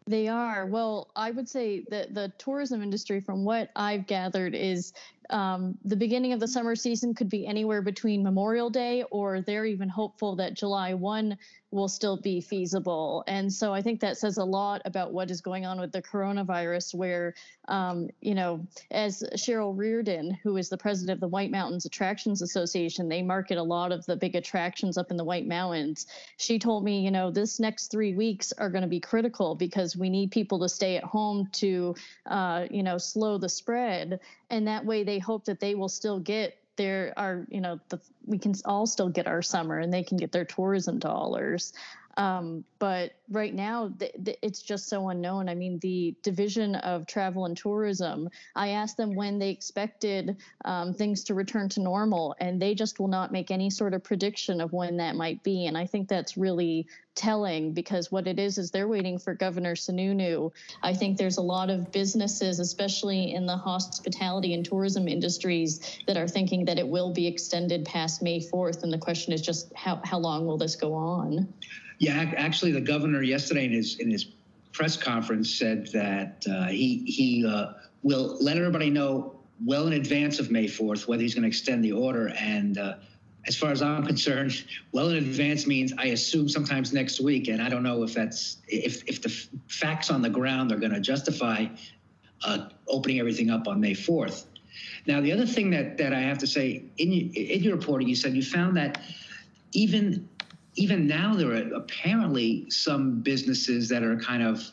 They 0.07 0.27
are. 0.27 0.65
Well, 0.65 1.11
I 1.15 1.31
would 1.31 1.47
say 1.47 1.85
that 1.89 2.15
the 2.15 2.33
tourism 2.39 2.81
industry, 2.81 3.21
from 3.21 3.45
what 3.45 3.69
I've 3.75 4.07
gathered, 4.07 4.55
is 4.55 4.91
um, 5.29 5.77
the 5.85 5.95
beginning 5.95 6.33
of 6.33 6.39
the 6.39 6.47
summer 6.47 6.75
season 6.75 7.13
could 7.13 7.29
be 7.29 7.45
anywhere 7.47 7.81
between 7.81 8.23
Memorial 8.23 8.69
Day, 8.69 9.03
or 9.11 9.41
they're 9.41 9.65
even 9.65 9.89
hopeful 9.89 10.35
that 10.37 10.53
July 10.53 10.93
1 10.93 11.37
will 11.73 11.87
still 11.87 12.17
be 12.17 12.39
feasible. 12.39 13.23
And 13.27 13.51
so 13.51 13.73
I 13.73 13.81
think 13.81 13.99
that 14.01 14.17
says 14.17 14.37
a 14.37 14.43
lot 14.43 14.81
about 14.85 15.11
what 15.11 15.31
is 15.31 15.41
going 15.41 15.65
on 15.65 15.79
with 15.79 15.91
the 15.91 16.03
coronavirus, 16.03 16.93
where, 16.93 17.33
um, 17.67 18.09
you 18.21 18.35
know, 18.35 18.65
as 18.91 19.23
Cheryl 19.35 19.75
Reardon, 19.75 20.37
who 20.43 20.57
is 20.57 20.69
the 20.69 20.77
president 20.77 21.17
of 21.17 21.19
the 21.21 21.27
White 21.27 21.49
Mountains 21.49 21.85
Attractions 21.85 22.43
Association, 22.43 23.09
they 23.09 23.23
market 23.23 23.57
a 23.57 23.63
lot 23.63 23.91
of 23.91 24.05
the 24.05 24.15
big 24.15 24.35
attractions 24.35 24.97
up 24.97 25.09
in 25.09 25.17
the 25.17 25.23
White 25.23 25.47
Mountains. 25.47 26.05
She 26.37 26.59
told 26.59 26.83
me, 26.83 27.01
you 27.01 27.09
know, 27.09 27.31
this 27.31 27.59
next 27.59 27.89
three 27.89 28.13
weeks 28.13 28.53
are 28.53 28.69
going 28.69 28.83
to 28.83 28.87
be 28.87 28.99
critical 28.99 29.55
because 29.55 29.97
we 29.97 30.09
need 30.09 30.29
people 30.29 30.59
to 30.59 30.69
stay 30.69 30.95
at 30.97 31.03
home 31.03 31.49
to, 31.53 31.95
uh, 32.27 32.67
you 32.69 32.83
know, 32.83 32.99
slow 32.99 33.39
the 33.39 33.49
spread. 33.49 34.19
And 34.51 34.67
that 34.67 34.85
way 34.85 35.03
they 35.03 35.12
hope 35.19 35.45
that 35.45 35.59
they 35.59 35.75
will 35.75 35.89
still 35.89 36.19
get 36.19 36.57
their 36.75 37.13
are 37.17 37.45
you 37.49 37.61
know 37.61 37.79
the 37.89 37.99
we 38.25 38.37
can 38.37 38.53
all 38.65 38.87
still 38.87 39.09
get 39.09 39.27
our 39.27 39.41
summer 39.41 39.77
and 39.77 39.93
they 39.93 40.03
can 40.03 40.17
get 40.17 40.31
their 40.31 40.45
tourism 40.45 40.97
dollars 40.99 41.73
um, 42.17 42.63
but 42.79 43.13
right 43.29 43.53
now, 43.53 43.91
th- 43.97 44.13
th- 44.23 44.37
it's 44.41 44.61
just 44.61 44.87
so 44.87 45.09
unknown. 45.09 45.49
I 45.49 45.55
mean, 45.55 45.79
the 45.79 46.15
Division 46.21 46.75
of 46.75 47.07
Travel 47.07 47.45
and 47.45 47.57
Tourism, 47.57 48.29
I 48.55 48.69
asked 48.69 48.97
them 48.97 49.15
when 49.15 49.39
they 49.39 49.49
expected 49.49 50.37
um, 50.65 50.93
things 50.93 51.23
to 51.25 51.33
return 51.33 51.69
to 51.69 51.81
normal, 51.81 52.35
and 52.39 52.61
they 52.61 52.75
just 52.75 52.99
will 52.99 53.07
not 53.07 53.31
make 53.31 53.49
any 53.49 53.69
sort 53.69 53.93
of 53.93 54.03
prediction 54.03 54.61
of 54.61 54.73
when 54.73 54.97
that 54.97 55.15
might 55.15 55.41
be. 55.43 55.65
And 55.65 55.77
I 55.77 55.85
think 55.87 56.07
that's 56.07 56.37
really 56.37 56.87
telling 57.15 57.73
because 57.73 58.11
what 58.11 58.27
it 58.27 58.39
is 58.39 58.57
is 58.57 58.71
they're 58.71 58.87
waiting 58.87 59.17
for 59.17 59.33
Governor 59.33 59.75
Sununu. 59.75 60.51
I 60.81 60.93
think 60.93 61.17
there's 61.17 61.37
a 61.37 61.41
lot 61.41 61.69
of 61.69 61.91
businesses, 61.91 62.59
especially 62.59 63.33
in 63.33 63.45
the 63.45 63.57
hospitality 63.57 64.53
and 64.53 64.65
tourism 64.65 65.07
industries, 65.07 65.99
that 66.07 66.17
are 66.17 66.27
thinking 66.27 66.65
that 66.65 66.79
it 66.79 66.87
will 66.87 67.11
be 67.11 67.27
extended 67.27 67.85
past 67.85 68.21
May 68.21 68.39
4th. 68.39 68.83
And 68.83 68.91
the 68.91 68.97
question 68.97 69.33
is 69.33 69.41
just 69.41 69.73
how, 69.75 70.01
how 70.03 70.19
long 70.19 70.45
will 70.45 70.57
this 70.57 70.75
go 70.75 70.93
on? 70.93 71.53
Yeah, 72.03 72.33
actually, 72.35 72.73
the 72.73 72.81
governor 72.81 73.23
yesterday 73.23 73.63
in 73.63 73.71
his 73.71 73.97
in 73.99 74.11
his 74.11 74.25
press 74.73 74.97
conference 74.97 75.49
said 75.55 75.87
that 75.93 76.43
uh, 76.51 76.65
he 76.65 76.97
he 77.05 77.45
uh, 77.47 77.75
will 78.01 78.35
let 78.41 78.57
everybody 78.57 78.89
know 78.89 79.39
well 79.65 79.87
in 79.87 79.93
advance 79.93 80.37
of 80.37 80.51
May 80.51 80.65
4th 80.65 81.07
whether 81.07 81.21
he's 81.21 81.33
going 81.33 81.43
to 81.43 81.47
extend 81.47 81.81
the 81.81 81.93
order. 81.93 82.33
And 82.37 82.77
uh, 82.77 82.95
as 83.47 83.55
far 83.55 83.71
as 83.71 83.81
I'm 83.81 84.05
concerned, 84.13 84.65
well 84.91 85.11
in 85.11 85.15
advance 85.15 85.65
means 85.65 85.93
I 85.97 86.07
assume 86.07 86.49
sometimes 86.49 86.91
next 86.91 87.21
week. 87.21 87.47
And 87.47 87.61
I 87.61 87.69
don't 87.69 87.83
know 87.83 88.03
if 88.03 88.13
that's 88.13 88.57
if 88.67 89.07
if 89.07 89.21
the 89.21 89.29
facts 89.69 90.09
on 90.09 90.21
the 90.21 90.29
ground 90.29 90.73
are 90.73 90.79
going 90.79 90.91
to 90.91 90.99
justify 90.99 91.67
uh, 92.43 92.67
opening 92.89 93.21
everything 93.21 93.49
up 93.49 93.65
on 93.65 93.79
May 93.79 93.93
4th. 93.93 94.43
Now, 95.07 95.21
the 95.21 95.31
other 95.31 95.45
thing 95.45 95.69
that 95.69 95.97
that 95.99 96.11
I 96.11 96.19
have 96.19 96.39
to 96.39 96.47
say 96.47 96.83
in 96.97 97.13
in 97.13 97.63
your 97.63 97.77
reporting, 97.77 98.09
you 98.09 98.15
said 98.15 98.35
you 98.35 98.43
found 98.43 98.75
that 98.75 99.01
even 99.71 100.27
even 100.75 101.07
now 101.07 101.35
there 101.35 101.51
are 101.51 101.73
apparently 101.75 102.69
some 102.69 103.19
businesses 103.21 103.89
that 103.89 104.03
are 104.03 104.17
kind 104.17 104.43
of 104.43 104.63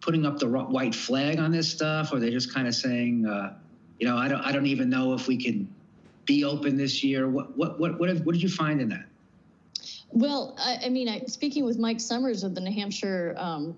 putting 0.00 0.26
up 0.26 0.38
the 0.38 0.46
white 0.46 0.94
flag 0.94 1.38
on 1.38 1.50
this 1.50 1.70
stuff, 1.70 2.12
or 2.12 2.20
they're 2.20 2.30
just 2.30 2.52
kind 2.52 2.68
of 2.68 2.74
saying, 2.74 3.26
uh, 3.26 3.54
you 3.98 4.06
know, 4.06 4.16
I 4.16 4.28
don't, 4.28 4.40
I 4.40 4.52
don't 4.52 4.66
even 4.66 4.90
know 4.90 5.14
if 5.14 5.26
we 5.26 5.36
can 5.36 5.68
be 6.26 6.44
open 6.44 6.76
this 6.76 7.02
year. 7.02 7.28
What, 7.28 7.56
what, 7.56 7.80
what, 7.80 7.98
what, 7.98 8.08
have, 8.08 8.20
what 8.26 8.32
did 8.32 8.42
you 8.42 8.48
find 8.48 8.80
in 8.80 8.88
that? 8.90 9.06
Well, 10.10 10.54
I, 10.58 10.78
I 10.84 10.88
mean, 10.90 11.08
I, 11.08 11.20
speaking 11.26 11.64
with 11.64 11.78
Mike 11.78 12.00
Somers 12.00 12.44
of 12.44 12.54
the 12.54 12.60
New 12.60 12.72
Hampshire 12.72 13.34
um, 13.36 13.76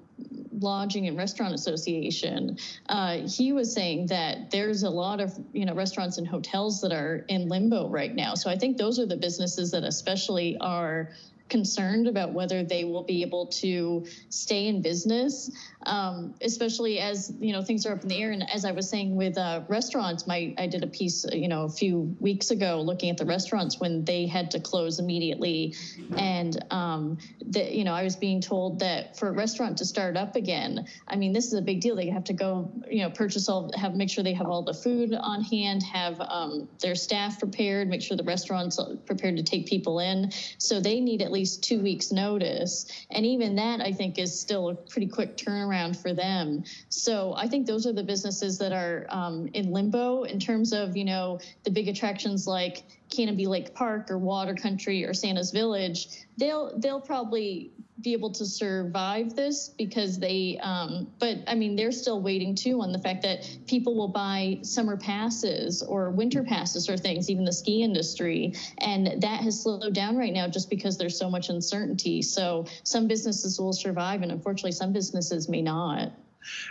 Lodging 0.61 1.07
and 1.07 1.17
Restaurant 1.17 1.55
Association, 1.55 2.59
uh, 2.91 3.27
he 3.27 3.53
was 3.53 3.73
saying 3.73 4.07
that 4.09 4.51
there's 4.51 4.83
a 4.83 4.91
lot 4.91 5.21
of 5.21 5.33
you 5.55 5.65
know 5.65 5.75
restaurants 5.75 6.19
and 6.19 6.29
hotels 6.29 6.81
that 6.83 6.93
are 6.93 7.25
in 7.29 7.49
limbo 7.49 7.89
right 7.89 8.15
now. 8.15 8.35
So 8.35 8.51
I 8.51 8.57
think 8.59 8.77
those 8.77 8.99
are 8.99 9.07
the 9.07 9.17
businesses 9.17 9.71
that 9.71 9.85
especially 9.85 10.59
are 10.59 11.11
concerned 11.49 12.09
about 12.09 12.33
whether 12.33 12.65
they 12.65 12.85
will 12.85 13.03
be 13.03 13.23
able 13.23 13.47
to 13.47 14.07
stay 14.31 14.67
in 14.67 14.83
business, 14.83 15.50
um, 15.85 16.35
especially 16.41 16.99
as 16.99 17.33
you 17.38 17.53
know 17.53 17.62
things 17.62 17.87
are 17.87 17.93
up 17.93 18.03
in 18.03 18.09
the 18.09 18.21
air. 18.21 18.33
And 18.33 18.49
as 18.50 18.65
I 18.65 18.73
was 18.73 18.88
saying 18.88 19.15
with 19.15 19.38
uh, 19.38 19.62
restaurants, 19.69 20.26
my 20.26 20.55
I 20.59 20.67
did 20.67 20.83
a 20.83 20.87
piece 20.87 21.25
you 21.33 21.49
know 21.49 21.65
a 21.65 21.69
few 21.69 22.17
weeks 22.21 22.50
ago 22.50 22.81
looking 22.81 23.11
at 23.11 23.17
the 23.17 23.25
restaurants 23.25 23.79
when 23.79 24.05
they 24.05 24.26
had 24.26 24.50
to 24.53 24.61
close 24.61 24.99
immediately, 24.99 25.75
and 26.17 26.65
um, 26.71 27.19
that 27.47 27.73
you 27.73 27.85
know 27.85 27.93
I 27.93 28.03
was 28.03 28.17
being 28.17 28.41
told 28.41 28.81
that 28.81 29.17
for 29.17 29.29
a 29.29 29.33
restaurant 29.33 29.79
to 29.79 29.85
start 29.85 30.17
up 30.17 30.37
again, 30.37 30.87
I 31.09 31.17
mean 31.17 31.33
this 31.33 31.47
is 31.47 31.55
a 31.55 31.62
big 31.62 31.81
deal. 31.81 31.97
They 31.97 32.11
have 32.11 32.25
to 32.25 32.33
go 32.33 32.71
you 32.91 33.03
know 33.03 33.11
purchase 33.11 33.49
all 33.49 33.71
have 33.76 33.95
make 33.95 34.11
sure 34.11 34.25
they 34.25 34.35
have 34.35 34.49
all 34.49 34.62
the 34.62 34.75
food 34.75 35.15
on 35.15 35.43
hand, 35.43 35.83
have 35.83 36.21
um, 36.21 36.69
their 36.81 36.95
staff 36.95 37.38
prepared, 37.38 37.88
make 37.88 38.03
sure 38.03 38.17
the 38.17 38.25
restaurants 38.25 38.81
prepared 39.07 39.37
to 39.37 39.43
take 39.43 39.67
people 39.67 40.00
in. 40.00 40.33
So 40.59 40.81
they 40.81 41.00
need 41.00 41.23
at 41.23 41.33
least 41.37 41.62
two 41.62 41.81
weeks 41.81 42.11
notice. 42.12 42.87
And 43.11 43.26
even 43.26 43.57
that, 43.57 43.81
I 43.81 43.93
think, 43.93 44.19
is 44.19 44.38
still 44.38 44.71
a 44.71 44.75
pretty 44.75 45.09
quick 45.09 45.37
turnaround 45.37 45.97
for 45.97 46.14
them. 46.14 46.64
So 46.88 47.35
I 47.37 47.47
think 47.47 47.66
those 47.66 47.87
are 47.87 47.93
the 47.93 48.02
businesses 48.02 48.59
that 48.59 48.73
are 48.73 49.07
um, 49.11 49.49
in 49.52 49.71
limbo 49.71 50.25
in 50.25 50.38
terms 50.40 50.73
of, 50.73 50.97
you 50.97 51.05
know, 51.05 51.40
the 51.64 51.71
big 51.71 51.88
attractions 51.88 52.47
like 52.47 52.85
Canobie 53.11 53.47
Lake 53.47 53.75
Park 53.75 54.11
or 54.11 54.19
Water 54.19 54.55
Country 54.55 55.05
or 55.05 55.14
Santa's 55.14 55.50
Village. 55.50 56.09
They'll 56.38 56.76
they'll 56.78 57.00
probably 57.00 57.71
be 58.03 58.12
able 58.12 58.31
to 58.31 58.45
survive 58.45 59.35
this 59.35 59.71
because 59.71 60.19
they 60.19 60.59
um, 60.62 61.11
but 61.19 61.38
i 61.47 61.55
mean 61.55 61.75
they're 61.75 61.93
still 61.93 62.21
waiting 62.21 62.55
too 62.55 62.83
on 62.83 62.93
the 62.93 62.99
fact 62.99 63.23
that 63.23 63.49
people 63.67 63.95
will 63.95 64.09
buy 64.09 64.59
summer 64.62 64.97
passes 64.97 65.83
or 65.83 66.11
winter 66.11 66.43
passes 66.43 66.91
or 66.91 66.97
things 66.97 67.31
even 67.31 67.45
the 67.45 67.53
ski 67.53 67.83
industry 67.83 68.53
and 68.79 69.21
that 69.23 69.41
has 69.41 69.62
slowed 69.62 69.95
down 69.95 70.17
right 70.17 70.35
now 70.35 70.47
just 70.47 70.69
because 70.69 70.99
there's 70.99 71.19
so 71.19 71.31
much 71.31 71.49
uncertainty 71.49 72.21
so 72.21 72.67
some 72.83 73.07
businesses 73.07 73.59
will 73.59 73.73
survive 73.73 74.23
and 74.23 74.31
unfortunately 74.31 74.73
some 74.73 74.93
businesses 74.93 75.49
may 75.49 75.62
not 75.62 76.12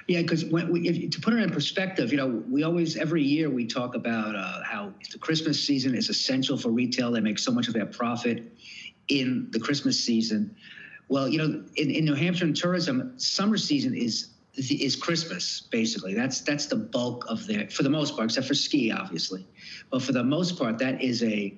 yeah, 0.07 0.21
because 0.21 0.43
to 0.43 1.19
put 1.21 1.33
it 1.33 1.43
in 1.43 1.49
perspective, 1.49 2.11
you 2.11 2.17
know, 2.17 2.43
we 2.49 2.63
always 2.63 2.95
every 2.95 3.23
year 3.23 3.49
we 3.49 3.65
talk 3.65 3.95
about 3.95 4.33
uh, 4.33 4.63
how 4.63 4.93
the 5.11 5.17
Christmas 5.17 5.61
season 5.61 5.95
is 5.95 6.07
essential 6.07 6.57
for 6.57 6.69
retail. 6.69 7.11
They 7.11 7.19
make 7.19 7.39
so 7.39 7.51
much 7.51 7.67
of 7.67 7.73
their 7.73 7.85
profit 7.85 8.53
in 9.09 9.49
the 9.51 9.59
Christmas 9.59 10.01
season. 10.01 10.55
Well, 11.07 11.29
you 11.29 11.37
know, 11.37 11.63
in, 11.75 11.91
in 11.91 12.05
New 12.05 12.15
Hampshire 12.15 12.45
and 12.45 12.55
tourism, 12.55 13.13
summer 13.17 13.57
season 13.57 13.95
is 13.95 14.29
is 14.57 14.95
Christmas 14.95 15.61
basically. 15.69 16.13
That's 16.13 16.41
that's 16.41 16.67
the 16.67 16.77
bulk 16.77 17.25
of 17.27 17.45
their 17.45 17.69
for 17.69 17.83
the 17.83 17.89
most 17.89 18.15
part, 18.15 18.25
except 18.25 18.47
for 18.47 18.53
ski, 18.53 18.91
obviously. 18.91 19.45
But 19.91 20.01
for 20.01 20.13
the 20.13 20.23
most 20.23 20.57
part, 20.57 20.77
that 20.79 21.01
is 21.01 21.23
a 21.23 21.53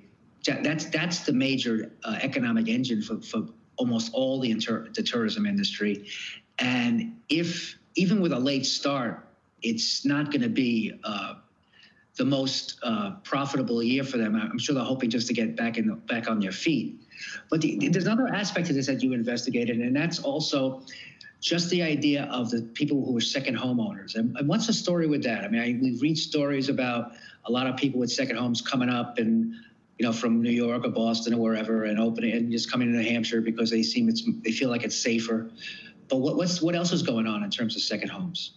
that's 0.45 0.85
that's 0.85 1.19
the 1.19 1.33
major 1.33 1.91
uh, 2.03 2.17
economic 2.21 2.67
engine 2.67 3.01
for, 3.01 3.21
for 3.21 3.47
almost 3.77 4.11
all 4.13 4.39
the 4.39 4.51
inter, 4.51 4.87
the 4.93 5.03
tourism 5.03 5.45
industry. 5.45 6.07
And 6.59 7.19
if 7.29 7.77
even 7.95 8.21
with 8.21 8.33
a 8.33 8.39
late 8.39 8.65
start, 8.65 9.27
it's 9.61 10.05
not 10.05 10.31
going 10.31 10.41
to 10.41 10.49
be 10.49 10.99
uh, 11.03 11.35
the 12.15 12.25
most 12.25 12.79
uh, 12.83 13.11
profitable 13.23 13.81
year 13.81 14.03
for 14.03 14.17
them. 14.17 14.35
I'm 14.35 14.59
sure 14.59 14.75
they're 14.75 14.83
hoping 14.83 15.09
just 15.09 15.27
to 15.27 15.33
get 15.33 15.55
back 15.55 15.77
in 15.77 15.87
the, 15.87 15.95
back 15.95 16.29
on 16.29 16.39
their 16.39 16.51
feet. 16.51 17.01
But 17.49 17.61
the, 17.61 17.89
there's 17.89 18.05
another 18.05 18.27
aspect 18.27 18.67
to 18.67 18.73
this 18.73 18.87
that 18.87 19.01
you 19.01 19.13
investigated, 19.13 19.79
and 19.79 19.95
that's 19.95 20.19
also 20.19 20.83
just 21.39 21.69
the 21.69 21.83
idea 21.83 22.23
of 22.31 22.49
the 22.49 22.63
people 22.73 23.05
who 23.05 23.15
are 23.15 23.21
second 23.21 23.57
homeowners. 23.57 24.15
And, 24.15 24.35
and 24.37 24.47
what's 24.47 24.67
the 24.67 24.73
story 24.73 25.07
with 25.07 25.23
that? 25.23 25.43
I 25.43 25.47
mean, 25.47 25.61
I, 25.61 25.79
we 25.81 25.97
read 25.99 26.17
stories 26.17 26.69
about 26.69 27.13
a 27.45 27.51
lot 27.51 27.67
of 27.67 27.77
people 27.77 27.99
with 27.99 28.11
second 28.11 28.37
homes 28.37 28.61
coming 28.61 28.89
up 28.89 29.17
and 29.17 29.53
you 29.97 30.05
know 30.05 30.13
from 30.13 30.41
New 30.41 30.51
York 30.51 30.85
or 30.85 30.89
Boston 30.89 31.33
or 31.33 31.41
wherever 31.41 31.85
and 31.85 31.99
opening 31.99 32.33
and 32.33 32.51
just 32.51 32.71
coming 32.71 32.91
to 32.91 32.97
New 32.97 33.07
Hampshire 33.07 33.41
because 33.41 33.69
they 33.69 33.83
seem 33.83 34.09
it's 34.09 34.23
they 34.43 34.51
feel 34.51 34.69
like 34.69 34.83
it's 34.83 34.97
safer. 34.97 35.49
But 36.09 36.17
what, 36.17 36.37
what's 36.37 36.61
what 36.61 36.75
else 36.75 36.91
is 36.91 37.01
going 37.01 37.27
on 37.27 37.43
in 37.43 37.49
terms 37.49 37.75
of 37.75 37.81
second 37.81 38.09
homes? 38.09 38.53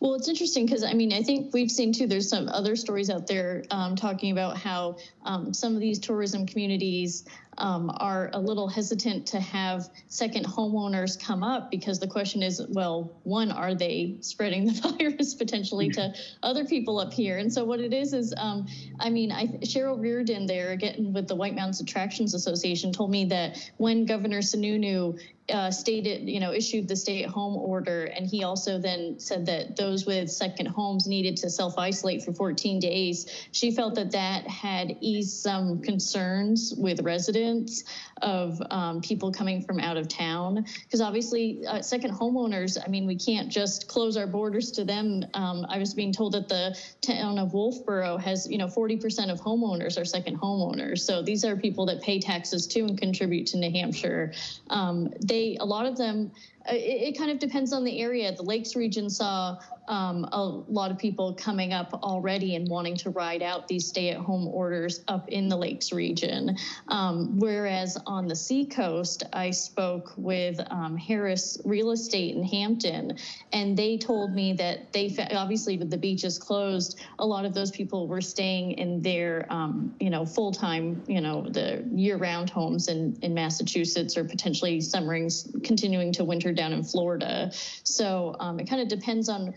Well, 0.00 0.14
it's 0.14 0.28
interesting 0.28 0.66
because 0.66 0.82
I 0.82 0.92
mean, 0.92 1.12
I 1.12 1.22
think 1.22 1.52
we've 1.52 1.70
seen 1.70 1.92
too, 1.92 2.06
there's 2.06 2.28
some 2.28 2.48
other 2.48 2.76
stories 2.76 3.10
out 3.10 3.26
there 3.26 3.64
um, 3.70 3.96
talking 3.96 4.32
about 4.32 4.56
how 4.56 4.96
um, 5.24 5.52
some 5.52 5.74
of 5.74 5.80
these 5.80 5.98
tourism 5.98 6.46
communities 6.46 7.24
um, 7.58 7.90
are 7.96 8.30
a 8.32 8.38
little 8.38 8.68
hesitant 8.68 9.26
to 9.26 9.40
have 9.40 9.88
second 10.08 10.46
homeowners 10.46 11.18
come 11.18 11.42
up 11.42 11.70
because 11.70 11.98
the 11.98 12.06
question 12.06 12.42
is, 12.42 12.62
well, 12.70 13.12
one, 13.24 13.50
are 13.50 13.74
they 13.74 14.16
spreading 14.20 14.66
the 14.66 14.96
virus 14.98 15.34
potentially 15.34 15.88
to 15.90 16.12
other 16.42 16.64
people 16.64 16.98
up 16.98 17.12
here? 17.12 17.38
And 17.38 17.52
so 17.52 17.64
what 17.64 17.80
it 17.80 17.92
is 17.92 18.12
is, 18.12 18.34
um, 18.36 18.66
I 19.00 19.10
mean, 19.10 19.32
I, 19.32 19.46
Cheryl 19.64 20.00
Reardon 20.00 20.46
there, 20.46 20.70
again 20.70 21.12
with 21.12 21.28
the 21.28 21.34
White 21.34 21.54
Mountains 21.54 21.80
Attractions 21.80 22.34
Association, 22.34 22.92
told 22.92 23.10
me 23.10 23.24
that 23.26 23.70
when 23.78 24.04
Governor 24.04 24.40
Sununu 24.40 25.18
uh, 25.48 25.70
stated, 25.70 26.28
you 26.28 26.40
know, 26.40 26.52
issued 26.52 26.88
the 26.88 26.96
stay-at-home 26.96 27.54
order, 27.56 28.06
and 28.06 28.26
he 28.26 28.42
also 28.42 28.78
then 28.78 29.18
said 29.18 29.46
that 29.46 29.76
those 29.76 30.04
with 30.04 30.28
second 30.28 30.66
homes 30.66 31.06
needed 31.06 31.36
to 31.36 31.48
self-isolate 31.48 32.22
for 32.24 32.32
14 32.32 32.80
days. 32.80 33.48
She 33.52 33.70
felt 33.70 33.94
that 33.94 34.10
that 34.10 34.46
had 34.48 34.96
eased 35.00 35.36
some 35.36 35.80
concerns 35.82 36.74
with 36.76 37.00
residents 37.02 37.45
resurgence 37.46 37.84
of 38.22 38.60
um, 38.70 39.00
people 39.00 39.32
coming 39.32 39.62
from 39.62 39.78
out 39.80 39.96
of 39.96 40.08
town. 40.08 40.64
Because 40.84 41.00
obviously, 41.00 41.64
uh, 41.66 41.82
second 41.82 42.12
homeowners, 42.12 42.78
I 42.82 42.88
mean, 42.88 43.06
we 43.06 43.16
can't 43.16 43.48
just 43.48 43.88
close 43.88 44.16
our 44.16 44.26
borders 44.26 44.70
to 44.72 44.84
them. 44.84 45.24
Um, 45.34 45.66
I 45.68 45.78
was 45.78 45.94
being 45.94 46.12
told 46.12 46.32
that 46.32 46.48
the 46.48 46.76
town 47.00 47.38
of 47.38 47.52
Wolfeboro 47.52 48.20
has, 48.20 48.48
you 48.50 48.58
know, 48.58 48.66
40% 48.66 49.30
of 49.30 49.40
homeowners 49.40 50.00
are 50.00 50.04
second 50.04 50.40
homeowners. 50.40 51.00
So 51.00 51.22
these 51.22 51.44
are 51.44 51.56
people 51.56 51.86
that 51.86 52.02
pay 52.02 52.18
taxes 52.20 52.66
too 52.66 52.84
and 52.84 52.98
contribute 52.98 53.46
to 53.48 53.58
New 53.58 53.70
Hampshire. 53.70 54.32
Um, 54.70 55.12
they, 55.24 55.56
a 55.60 55.64
lot 55.64 55.86
of 55.86 55.96
them, 55.96 56.32
it, 56.68 57.14
it 57.14 57.18
kind 57.18 57.30
of 57.30 57.38
depends 57.38 57.72
on 57.72 57.84
the 57.84 58.00
area. 58.00 58.34
The 58.34 58.42
Lakes 58.42 58.76
region 58.76 59.10
saw 59.10 59.58
um, 59.88 60.24
a 60.32 60.42
lot 60.42 60.90
of 60.90 60.98
people 60.98 61.34
coming 61.34 61.72
up 61.72 61.92
already 61.94 62.56
and 62.56 62.68
wanting 62.68 62.96
to 62.96 63.10
ride 63.10 63.42
out 63.42 63.68
these 63.68 63.86
stay-at-home 63.86 64.48
orders 64.48 65.02
up 65.08 65.28
in 65.28 65.48
the 65.48 65.56
Lakes 65.56 65.92
region. 65.92 66.56
Um, 66.88 67.38
whereas 67.38 67.96
on 68.06 68.26
the 68.26 68.36
seacoast, 68.36 69.22
I 69.32 69.50
spoke 69.50 70.12
with 70.16 70.60
um, 70.70 70.96
Harris 70.96 71.58
Real 71.64 71.92
Estate 71.92 72.34
in 72.34 72.42
Hampton, 72.42 73.16
and 73.52 73.76
they 73.76 73.96
told 73.96 74.34
me 74.34 74.52
that 74.54 74.92
they 74.92 75.14
obviously 75.32 75.76
with 75.78 75.90
the 75.90 75.98
beaches 75.98 76.38
closed, 76.38 77.00
a 77.18 77.26
lot 77.26 77.44
of 77.44 77.54
those 77.54 77.70
people 77.70 78.08
were 78.08 78.20
staying 78.20 78.72
in 78.72 79.00
their 79.02 79.46
um, 79.50 79.94
you 80.00 80.10
know 80.10 80.26
full-time 80.26 81.02
you 81.06 81.20
know 81.20 81.46
the 81.50 81.84
year-round 81.92 82.50
homes 82.50 82.88
in 82.88 83.16
in 83.22 83.34
Massachusetts 83.34 84.16
or 84.16 84.24
potentially 84.24 84.80
summering 84.80 85.30
continuing 85.62 86.12
to 86.12 86.24
winter 86.24 86.52
down 86.56 86.72
in 86.72 86.82
Florida. 86.82 87.50
So 87.84 88.34
um, 88.40 88.58
it 88.58 88.68
kind 88.68 88.82
of 88.82 88.88
depends 88.88 89.28
on 89.28 89.54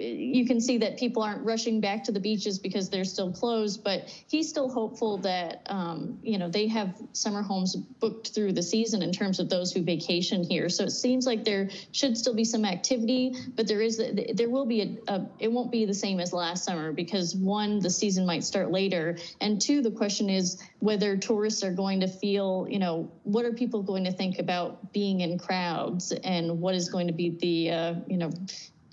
you 0.00 0.46
can 0.46 0.60
see 0.60 0.78
that 0.78 0.98
people 0.98 1.22
aren't 1.22 1.44
rushing 1.44 1.80
back 1.80 2.04
to 2.04 2.12
the 2.12 2.20
beaches 2.20 2.58
because 2.58 2.90
they're 2.90 3.04
still 3.04 3.32
closed, 3.32 3.84
but 3.84 4.08
he's 4.28 4.48
still 4.48 4.68
hopeful 4.68 5.18
that, 5.18 5.62
um, 5.66 6.18
you 6.22 6.38
know, 6.38 6.48
they 6.48 6.66
have 6.68 6.96
summer 7.12 7.42
homes 7.42 7.76
booked 7.76 8.30
through 8.34 8.52
the 8.52 8.62
season 8.62 9.02
in 9.02 9.12
terms 9.12 9.38
of 9.38 9.48
those 9.48 9.72
who 9.72 9.82
vacation 9.82 10.42
here. 10.42 10.68
So 10.68 10.84
it 10.84 10.90
seems 10.90 11.26
like 11.26 11.44
there 11.44 11.70
should 11.92 12.16
still 12.16 12.34
be 12.34 12.44
some 12.44 12.64
activity, 12.64 13.34
but 13.54 13.66
there 13.66 13.80
is, 13.80 14.02
there 14.34 14.50
will 14.50 14.66
be 14.66 14.98
a, 15.08 15.12
a 15.12 15.26
it 15.38 15.52
won't 15.52 15.70
be 15.70 15.84
the 15.84 15.94
same 15.94 16.20
as 16.20 16.32
last 16.32 16.64
summer 16.64 16.92
because 16.92 17.34
one, 17.34 17.80
the 17.80 17.90
season 17.90 18.26
might 18.26 18.44
start 18.44 18.70
later. 18.70 19.18
And 19.40 19.60
two, 19.60 19.82
the 19.82 19.90
question 19.90 20.30
is 20.30 20.62
whether 20.78 21.16
tourists 21.16 21.62
are 21.62 21.72
going 21.72 22.00
to 22.00 22.08
feel, 22.08 22.66
you 22.68 22.78
know, 22.78 23.10
what 23.24 23.44
are 23.44 23.52
people 23.52 23.82
going 23.82 24.04
to 24.04 24.12
think 24.12 24.38
about 24.38 24.92
being 24.92 25.20
in 25.20 25.38
crowds 25.38 26.12
and 26.12 26.60
what 26.60 26.74
is 26.74 26.88
going 26.88 27.06
to 27.06 27.12
be 27.12 27.30
the, 27.30 27.70
uh, 27.70 27.94
you 28.06 28.16
know, 28.16 28.30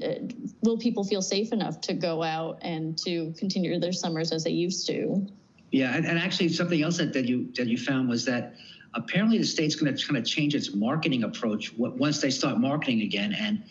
Uh, 0.04 0.13
will 0.62 0.77
people 0.77 1.04
feel 1.04 1.22
safe 1.22 1.51
enough 1.51 1.82
to 1.82 1.94
go 1.94 2.22
out 2.24 2.60
and 2.62 2.98
to 3.00 3.34
continue 3.38 3.80
their 3.80 3.92
summers 3.92 4.32
as 4.32 4.44
they 4.44 4.51
used 4.51 4.86
to? 4.88 5.25
Yeah, 5.72 5.96
and, 5.96 6.06
and 6.06 6.20
actually 6.20 6.50
something 6.50 6.82
else 6.82 6.98
that, 6.98 7.13
that 7.13 7.25
you 7.25 7.51
that 7.56 7.68
you 7.68 7.77
found 7.77 8.08
was 8.08 8.24
that 8.25 8.56
apparently 8.94 9.38
the 9.38 9.46
state's 9.46 9.75
going 9.75 9.94
to 9.94 10.06
kind 10.06 10.18
of 10.18 10.25
change 10.25 10.56
its 10.56 10.74
marketing 10.74 11.24
approach 11.24 11.74
once 11.77 12.22
they 12.22 12.30
start 12.30 12.60
marketing 12.60 13.01
again, 13.01 13.34
and 13.34 13.63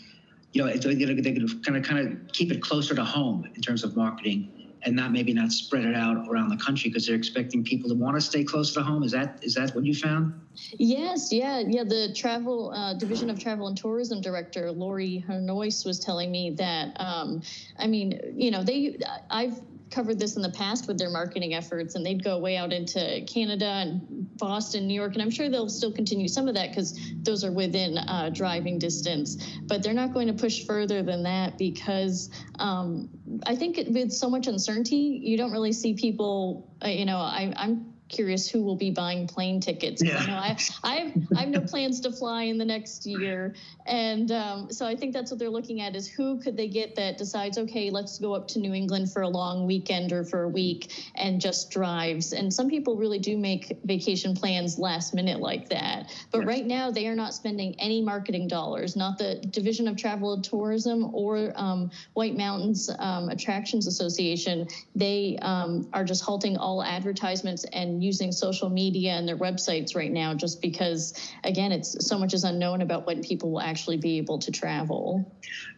you 0.52 0.64
know 0.64 0.72
they're 0.72 0.94
going 0.94 1.22
to 1.22 1.60
kind 1.62 1.76
of 1.76 1.84
kind 1.84 2.06
of 2.06 2.32
keep 2.32 2.50
it 2.50 2.60
closer 2.60 2.94
to 2.94 3.04
home 3.04 3.48
in 3.54 3.62
terms 3.62 3.84
of 3.84 3.96
marketing 3.96 4.65
and 4.86 4.94
not 4.94 5.12
maybe 5.12 5.34
not 5.34 5.50
spread 5.50 5.84
it 5.84 5.94
out 5.94 6.16
around 6.28 6.48
the 6.48 6.56
country 6.56 6.88
because 6.88 7.06
they're 7.06 7.16
expecting 7.16 7.64
people 7.64 7.88
to 7.90 7.94
want 7.94 8.16
to 8.16 8.20
stay 8.20 8.44
close 8.44 8.72
to 8.72 8.82
home. 8.82 9.02
Is 9.02 9.12
that 9.12 9.40
is 9.42 9.54
that 9.54 9.74
what 9.74 9.84
you 9.84 9.94
found? 9.94 10.32
Yes, 10.78 11.32
yeah, 11.32 11.58
yeah. 11.66 11.82
The 11.82 12.14
travel 12.14 12.72
uh, 12.72 12.94
division 12.94 13.28
of 13.28 13.38
travel 13.38 13.66
and 13.66 13.76
tourism 13.76 14.20
director 14.20 14.70
Lori 14.70 15.24
Harnois 15.28 15.84
was 15.84 15.98
telling 15.98 16.30
me 16.30 16.50
that. 16.50 16.98
Um, 17.00 17.42
I 17.78 17.88
mean, 17.88 18.18
you 18.36 18.50
know, 18.52 18.62
they 18.62 18.96
I've 19.28 19.60
covered 19.90 20.18
this 20.18 20.36
in 20.36 20.42
the 20.42 20.50
past 20.50 20.88
with 20.88 20.98
their 20.98 21.10
marketing 21.10 21.54
efforts, 21.54 21.94
and 21.94 22.04
they'd 22.04 22.22
go 22.22 22.38
way 22.38 22.56
out 22.56 22.72
into 22.72 23.24
Canada 23.26 23.66
and 23.66 24.28
Boston, 24.38 24.86
New 24.86 24.94
York, 24.94 25.14
and 25.14 25.22
I'm 25.22 25.30
sure 25.30 25.48
they'll 25.48 25.68
still 25.68 25.92
continue 25.92 26.28
some 26.28 26.48
of 26.48 26.54
that 26.54 26.70
because 26.70 26.98
those 27.22 27.44
are 27.44 27.52
within 27.52 27.98
uh, 27.98 28.30
driving 28.32 28.78
distance. 28.78 29.58
But 29.62 29.82
they're 29.82 29.94
not 29.94 30.12
going 30.12 30.26
to 30.26 30.34
push 30.34 30.66
further 30.66 31.02
than 31.02 31.22
that 31.22 31.58
because 31.58 32.30
um, 32.58 33.08
I 33.46 33.56
think 33.56 33.78
with 33.88 34.12
so 34.12 34.28
much 34.28 34.46
uncertainty, 34.46 35.20
you 35.22 35.36
don't 35.36 35.52
really 35.52 35.72
see 35.72 35.94
people. 35.94 36.74
Uh, 36.84 36.88
you 36.88 37.04
know, 37.04 37.18
I, 37.18 37.52
I'm 37.56 37.95
curious 38.08 38.48
who 38.48 38.62
will 38.62 38.76
be 38.76 38.90
buying 38.90 39.26
plane 39.26 39.60
tickets. 39.60 40.02
Yeah. 40.02 40.18
I, 40.18 40.26
know 40.26 40.36
I, 40.36 40.58
I, 40.84 40.94
have, 40.96 41.12
I 41.36 41.40
have 41.40 41.48
no 41.48 41.60
plans 41.66 42.00
to 42.00 42.12
fly 42.12 42.44
in 42.44 42.58
the 42.58 42.64
next 42.64 43.06
year. 43.06 43.54
And 43.86 44.30
um, 44.32 44.70
so 44.70 44.86
I 44.86 44.94
think 44.94 45.12
that's 45.12 45.30
what 45.30 45.38
they're 45.38 45.50
looking 45.50 45.80
at 45.80 45.96
is 45.96 46.06
who 46.06 46.40
could 46.40 46.56
they 46.56 46.68
get 46.68 46.94
that 46.96 47.18
decides, 47.18 47.58
okay, 47.58 47.90
let's 47.90 48.18
go 48.18 48.34
up 48.34 48.48
to 48.48 48.58
New 48.58 48.74
England 48.74 49.12
for 49.12 49.22
a 49.22 49.28
long 49.28 49.66
weekend 49.66 50.12
or 50.12 50.24
for 50.24 50.44
a 50.44 50.48
week 50.48 51.10
and 51.16 51.40
just 51.40 51.70
drives. 51.70 52.32
And 52.32 52.52
some 52.52 52.68
people 52.68 52.96
really 52.96 53.18
do 53.18 53.36
make 53.36 53.78
vacation 53.84 54.34
plans 54.34 54.78
last 54.78 55.14
minute 55.14 55.40
like 55.40 55.68
that. 55.70 56.14
But 56.30 56.38
yes. 56.38 56.46
right 56.46 56.66
now 56.66 56.90
they 56.90 57.08
are 57.08 57.14
not 57.14 57.34
spending 57.34 57.78
any 57.80 58.02
marketing 58.02 58.48
dollars, 58.48 58.96
not 58.96 59.18
the 59.18 59.36
Division 59.50 59.88
of 59.88 59.96
Travel 59.96 60.32
and 60.32 60.44
Tourism 60.44 61.14
or 61.14 61.52
um, 61.56 61.90
White 62.14 62.36
Mountains 62.36 62.90
um, 62.98 63.28
Attractions 63.28 63.86
Association. 63.86 64.68
They 64.94 65.38
um, 65.42 65.88
are 65.92 66.04
just 66.04 66.22
halting 66.22 66.56
all 66.56 66.82
advertisements 66.82 67.64
and 67.72 67.95
using 68.02 68.32
social 68.32 68.68
media 68.68 69.12
and 69.12 69.26
their 69.26 69.36
websites 69.36 69.94
right 69.94 70.12
now 70.12 70.34
just 70.34 70.60
because 70.60 71.14
again 71.44 71.72
it's 71.72 72.06
so 72.06 72.18
much 72.18 72.34
is 72.34 72.44
unknown 72.44 72.82
about 72.82 73.06
when 73.06 73.22
people 73.22 73.50
will 73.50 73.60
actually 73.60 73.96
be 73.96 74.18
able 74.18 74.38
to 74.38 74.50
travel 74.50 75.30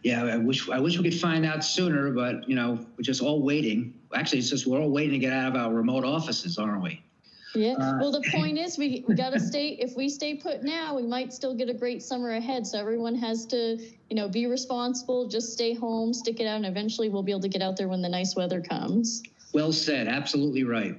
yeah 0.03 0.23
i 0.25 0.37
wish 0.37 0.69
i 0.69 0.79
wish 0.79 0.97
we 0.97 1.03
could 1.03 1.19
find 1.19 1.45
out 1.45 1.63
sooner 1.63 2.11
but 2.11 2.47
you 2.47 2.55
know 2.55 2.85
we're 2.97 3.03
just 3.03 3.21
all 3.21 3.41
waiting 3.41 3.93
actually 4.15 4.39
it's 4.39 4.49
just 4.49 4.67
we're 4.67 4.79
all 4.79 4.89
waiting 4.89 5.13
to 5.13 5.19
get 5.19 5.33
out 5.33 5.55
of 5.55 5.61
our 5.61 5.73
remote 5.73 6.05
offices 6.05 6.57
aren't 6.57 6.81
we 6.81 7.01
yeah. 7.55 7.73
Uh, 7.73 7.97
well, 7.99 8.11
the 8.11 8.23
point 8.31 8.57
is, 8.65 8.77
we 8.77 9.03
we 9.07 9.15
got 9.15 9.33
to 9.33 9.39
stay. 9.39 9.69
If 9.69 9.95
we 9.95 10.09
stay 10.09 10.35
put 10.35 10.63
now, 10.63 10.95
we 10.95 11.03
might 11.03 11.33
still 11.33 11.55
get 11.55 11.69
a 11.69 11.73
great 11.73 12.03
summer 12.03 12.31
ahead. 12.31 12.67
So 12.67 12.79
everyone 12.79 13.15
has 13.15 13.45
to, 13.47 13.77
you 14.09 14.15
know, 14.15 14.27
be 14.27 14.45
responsible. 14.45 15.27
Just 15.27 15.53
stay 15.53 15.73
home, 15.73 16.13
stick 16.13 16.39
it 16.39 16.45
out, 16.45 16.57
and 16.57 16.65
eventually 16.65 17.09
we'll 17.09 17.23
be 17.23 17.31
able 17.31 17.41
to 17.41 17.49
get 17.49 17.61
out 17.61 17.77
there 17.77 17.87
when 17.87 18.01
the 18.01 18.09
nice 18.09 18.35
weather 18.35 18.61
comes. 18.61 19.23
Well 19.53 19.71
said. 19.71 20.07
Absolutely 20.07 20.63
right. 20.63 20.95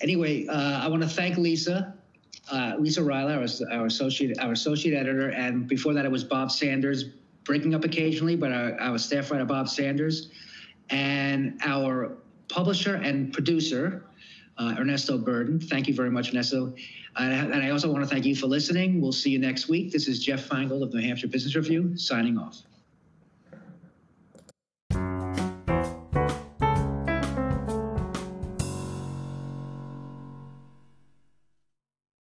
Anyway, 0.00 0.46
uh, 0.46 0.80
I 0.84 0.88
want 0.88 1.02
to 1.02 1.08
thank 1.08 1.38
Lisa, 1.38 1.94
uh, 2.52 2.74
Lisa 2.78 3.00
Ryler, 3.00 3.36
our, 3.36 3.78
our, 3.78 3.86
associate, 3.86 4.38
our 4.38 4.52
associate 4.52 4.94
editor, 4.94 5.30
and 5.30 5.66
before 5.66 5.94
that 5.94 6.04
it 6.04 6.10
was 6.10 6.24
Bob 6.24 6.50
Sanders, 6.50 7.04
breaking 7.44 7.74
up 7.74 7.84
occasionally, 7.84 8.36
but 8.36 8.52
our, 8.52 8.78
our 8.80 8.98
staff 8.98 9.30
writer 9.30 9.44
Bob 9.44 9.68
Sanders, 9.68 10.30
and 10.90 11.58
our 11.64 12.16
publisher 12.48 12.96
and 12.96 13.32
producer 13.32 14.04
uh, 14.58 14.74
Ernesto 14.78 15.18
Burden. 15.18 15.58
Thank 15.58 15.88
you 15.88 15.94
very 15.94 16.10
much, 16.10 16.30
Ernesto. 16.30 16.74
and 17.16 17.54
I 17.54 17.70
also 17.70 17.90
want 17.90 18.04
to 18.04 18.08
thank 18.08 18.24
you 18.24 18.36
for 18.36 18.46
listening. 18.46 19.00
We'll 19.00 19.12
see 19.12 19.30
you 19.30 19.38
next 19.38 19.68
week. 19.68 19.92
This 19.92 20.08
is 20.08 20.22
Jeff 20.22 20.48
Feingold 20.48 20.82
of 20.82 20.92
New 20.94 21.00
Hampshire 21.00 21.28
Business 21.28 21.56
Review 21.56 21.96
signing 21.96 22.38
off. 22.38 22.62